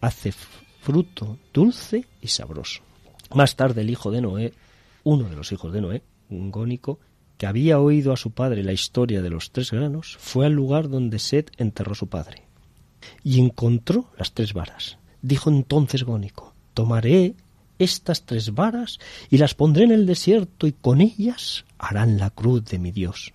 [0.00, 0.32] hace
[0.80, 2.82] fruto dulce y sabroso.
[3.34, 4.52] Más tarde el hijo de Noé,
[5.04, 6.98] uno de los hijos de Noé, un gónico,
[7.38, 10.88] que había oído a su padre la historia de los tres granos, fue al lugar
[10.88, 12.44] donde Set enterró a su padre,
[13.24, 14.98] y encontró las tres varas.
[15.22, 17.34] Dijo entonces Gónico, tomaré
[17.78, 18.98] estas tres varas
[19.30, 23.32] y las pondré en el desierto y con ellas harán la cruz de mi Dios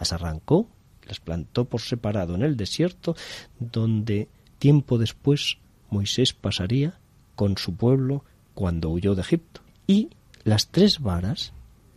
[0.00, 0.66] las arrancó,
[1.06, 3.14] las plantó por separado en el desierto,
[3.60, 4.28] donde
[4.58, 5.58] tiempo después
[5.90, 6.98] Moisés pasaría
[7.36, 8.24] con su pueblo
[8.54, 9.60] cuando huyó de Egipto.
[9.86, 10.08] Y
[10.42, 11.52] las tres varas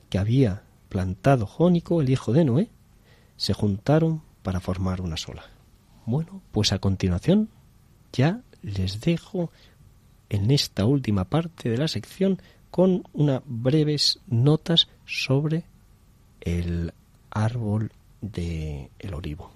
[0.10, 0.64] que había
[0.94, 2.70] plantado Jónico, el hijo de Noé,
[3.36, 5.44] se juntaron para formar una sola.
[6.06, 7.50] Bueno, pues a continuación
[8.12, 9.50] ya les dejo
[10.30, 12.39] en esta última parte de la sección
[12.70, 15.64] con unas breves notas sobre
[16.41, 16.94] el
[17.32, 17.91] árbol
[18.22, 19.50] de el olivo.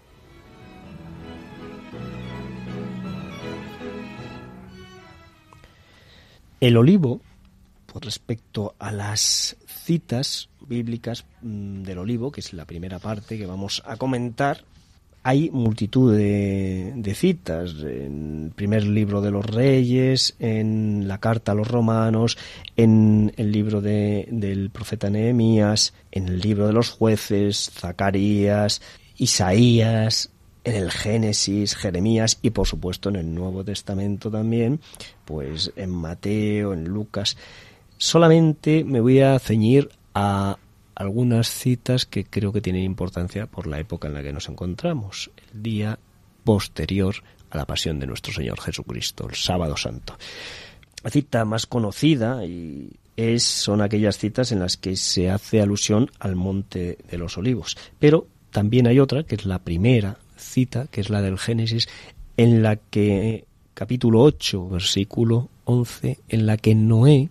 [6.59, 7.21] El olivo,
[7.85, 9.55] por respecto a las
[9.87, 14.65] citas bíblicas mm, del olivo, que es la primera parte que vamos a comentar,
[15.23, 21.55] hay multitud de, citas en el primer libro de los reyes, en la carta a
[21.55, 22.37] los romanos,
[22.75, 28.81] en el libro del profeta Nehemías, en el libro de los jueces, Zacarías,
[29.17, 30.29] Isaías,
[30.65, 34.81] en el Génesis, Jeremías y por supuesto en el Nuevo Testamento también,
[35.23, 37.37] pues en Mateo, en Lucas.
[37.97, 40.57] Solamente me voy a ceñir a
[40.95, 45.31] algunas citas que creo que tienen importancia por la época en la que nos encontramos,
[45.53, 45.99] el día
[46.43, 47.15] posterior
[47.49, 50.17] a la pasión de nuestro Señor Jesucristo, el sábado santo.
[51.03, 56.09] La cita más conocida y es, son aquellas citas en las que se hace alusión
[56.19, 61.01] al monte de los olivos, pero también hay otra, que es la primera cita, que
[61.01, 61.87] es la del Génesis,
[62.37, 67.29] en la que capítulo 8, versículo 11, en la que Noé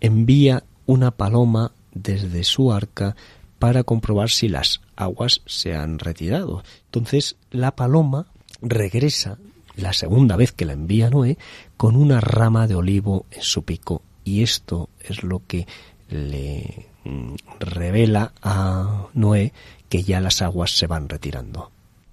[0.00, 3.16] envía una paloma desde su arca
[3.58, 6.64] para comprobar si las aguas se han retirado.
[6.86, 8.26] Entonces la paloma
[8.62, 9.38] regresa
[9.76, 11.38] la segunda vez que la envía Noé,
[11.76, 14.02] con una rama de olivo en su pico.
[14.24, 15.66] Y esto es lo que
[16.08, 19.52] le mm, revela a Noé
[19.88, 21.70] que ya las aguas se van retirando.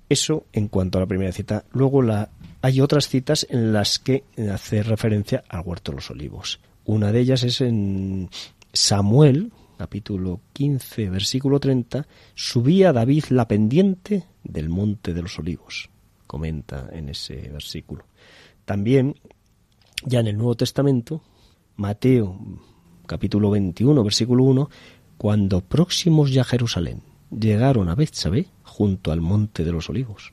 [0.09, 1.65] Eso en cuanto a la primera cita.
[1.71, 2.29] Luego la,
[2.61, 6.59] hay otras citas en las que hace referencia al huerto de los olivos.
[6.87, 8.29] Una de ellas es en
[8.71, 15.89] Samuel, capítulo 15, versículo 30, subía David la pendiente del monte de los olivos,
[16.27, 18.05] comenta en ese versículo.
[18.63, 19.15] También,
[20.05, 21.21] ya en el Nuevo Testamento,
[21.75, 22.39] Mateo,
[23.05, 24.69] capítulo 21, versículo 1,
[25.17, 27.01] cuando próximos ya a Jerusalén
[27.37, 30.31] llegaron a Bethsabé, junto al monte de los olivos.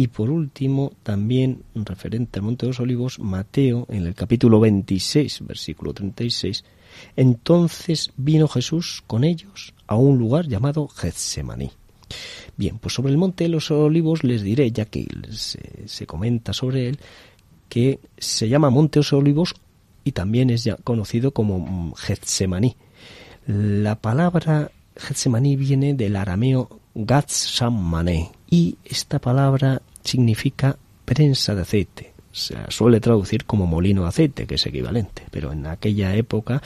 [0.00, 5.44] Y por último, también referente al monte de los olivos, Mateo, en el capítulo 26,
[5.46, 6.64] versículo 36,
[7.16, 11.70] entonces vino Jesús con ellos a un lugar llamado Getsemaní.
[12.56, 16.88] Bien, pues sobre el monte de los olivos les diré, ya que se, comenta sobre
[16.88, 16.98] él,
[17.68, 19.54] que se llama monte de los olivos
[20.02, 22.74] y también es ya conocido como Getsemaní.
[23.46, 32.56] La palabra Getsemaní viene del arameo Gatsamane y esta palabra significa prensa de aceite se
[32.68, 36.62] suele traducir como molino de aceite, que es equivalente, pero en aquella época,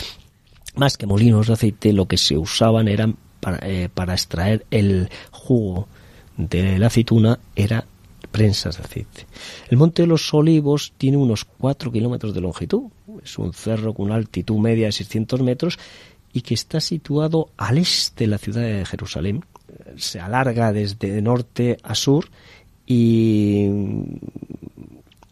[0.77, 5.89] más que molinos de aceite, lo que se usaban eran para, eh, extraer el jugo
[6.37, 7.87] de la aceituna era
[8.31, 9.27] prensas de aceite.
[9.69, 12.85] El Monte de los Olivos tiene unos 4 kilómetros de longitud,
[13.23, 15.79] es un cerro con una altitud media de 600 metros
[16.33, 19.45] y que está situado al este de la ciudad de Jerusalén.
[19.97, 22.29] Se alarga desde norte a sur
[22.87, 23.69] y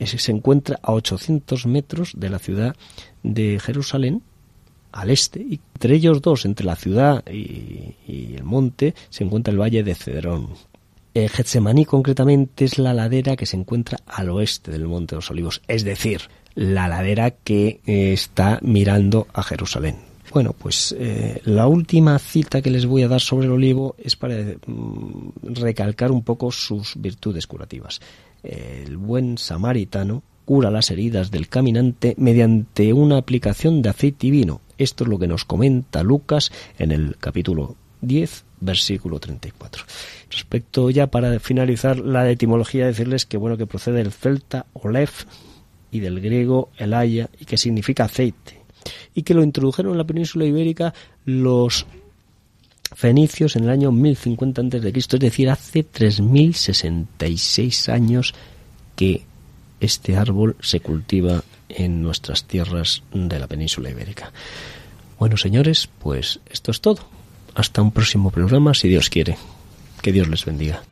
[0.04, 2.76] se encuentra a 800 metros de la ciudad
[3.22, 4.22] de Jerusalén,
[4.92, 9.60] al este, y entre ellos dos, entre la ciudad y, el monte, se encuentra el
[9.60, 10.50] valle de Cedrón.
[11.14, 15.30] Eh, Getsemaní concretamente es la ladera que se encuentra al oeste del Monte de los
[15.30, 16.22] Olivos, es decir,
[16.54, 20.11] la ladera que eh, está mirando a Jerusalén.
[20.32, 24.16] Bueno, pues eh, la última cita que les voy a dar sobre el olivo es
[24.16, 28.00] para mm, recalcar un poco sus virtudes curativas
[28.42, 34.60] el buen samaritano cura las heridas del caminante mediante una aplicación de aceite y vino.
[34.76, 39.84] Esto es lo que nos comenta Lucas en el capítulo 10, versículo 34.
[40.30, 45.24] Respecto ya para finalizar la etimología, decirles que bueno que procede del celta olef
[45.92, 48.61] y del griego elaya y que significa aceite
[49.14, 51.86] y que lo introdujeron en la península ibérica los
[52.94, 58.34] fenicios en el año 1050 a.C., es decir, hace 3066 años
[58.96, 59.22] que
[59.80, 64.32] este árbol se cultiva en nuestras tierras de la península ibérica.
[65.18, 67.00] Bueno, señores, pues esto es todo.
[67.54, 69.36] Hasta un próximo programa, si Dios quiere.
[70.00, 70.82] Que Dios les bendiga.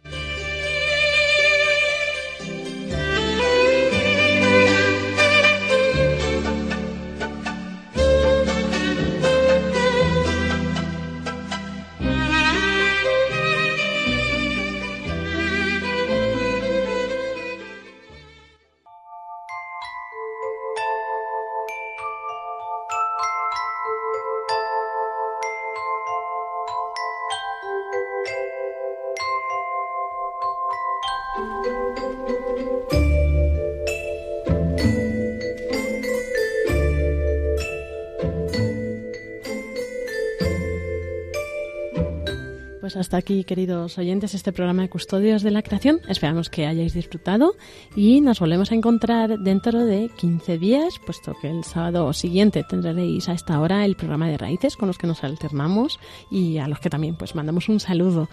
[43.21, 46.01] Aquí, queridos oyentes, este programa de Custodios de la Creación.
[46.09, 47.55] Esperamos que hayáis disfrutado
[47.95, 53.29] y nos volvemos a encontrar dentro de 15 días, puesto que el sábado siguiente tendréis
[53.29, 56.01] a esta hora el programa de Raíces con los que nos alternamos
[56.31, 58.31] y a los que también pues mandamos un saludo.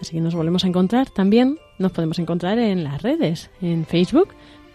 [0.00, 1.10] Así que nos volvemos a encontrar.
[1.10, 4.28] También nos podemos encontrar en las redes, en Facebook,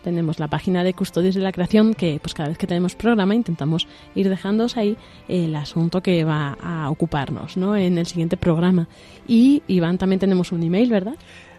[0.03, 3.33] tenemos la página de Custodios de la Creación que pues cada vez que tenemos programa
[3.33, 4.97] intentamos ir dejándoos ahí
[5.27, 7.75] el asunto que va a ocuparnos ¿no?
[7.75, 8.87] en el siguiente programa.
[9.27, 11.15] Y Iván, también tenemos un email, ¿verdad?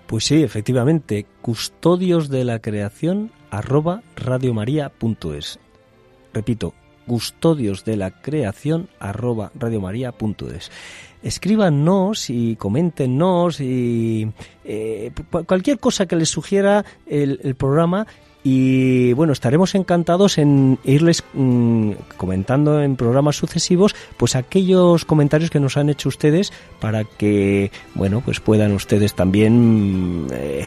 [0.07, 5.59] Pues sí, efectivamente, custodios de la creación arroba radiomaria.es.
[6.33, 6.75] Repito,
[7.07, 10.71] custodios de la creación arroba radiomaria.es.
[11.23, 14.31] Escríbanos y coméntenos y
[14.65, 15.11] eh,
[15.47, 18.07] cualquier cosa que les sugiera el programa
[18.47, 25.61] y bueno, estaremos encantados en irles mm, comentando en programas sucesivos, pues aquellos comentarios que
[25.61, 30.67] nos han hecho ustedes para que, bueno, pues puedan ustedes también eh,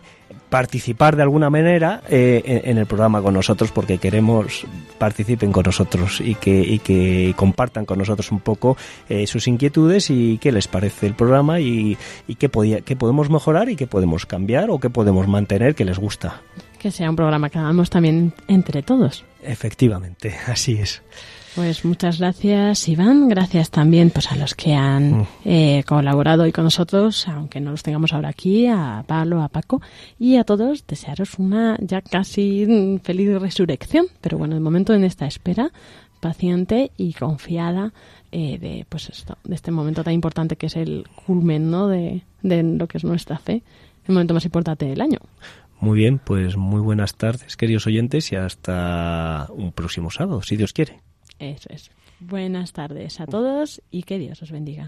[0.50, 4.66] participar de alguna manera eh, en, el programa con nosotros, porque queremos
[4.98, 8.76] participen con nosotros y que, y que compartan con nosotros un poco
[9.08, 11.96] eh, sus inquietudes y qué les parece el programa y,
[12.28, 15.86] y qué, podía, qué podemos mejorar y qué podemos cambiar o qué podemos mantener que
[15.86, 16.42] les gusta
[16.80, 19.26] Que sea un programa que hagamos también entre todos.
[19.42, 21.02] Efectivamente, así es.
[21.58, 23.30] Pues muchas gracias, Iván.
[23.30, 25.28] Gracias también pues, a los que han mm.
[25.46, 29.82] eh, colaborado hoy con nosotros, aunque no los tengamos ahora aquí, a Pablo, a Paco
[30.20, 30.86] y a todos.
[30.86, 35.72] Desearos una ya casi feliz resurrección, pero bueno, de momento en esta espera
[36.20, 37.92] paciente y confiada
[38.32, 41.88] eh, de pues esto, de este momento tan importante que es el culmen ¿no?
[41.88, 43.64] de, de lo que es nuestra fe,
[44.08, 45.20] el momento más importante del año.
[45.80, 50.74] Muy bien, pues muy buenas tardes, queridos oyentes, y hasta un próximo sábado, si Dios
[50.74, 51.02] quiere.
[51.40, 51.92] Eso es.
[52.20, 54.88] Buenas tardes a todos y que Dios os bendiga.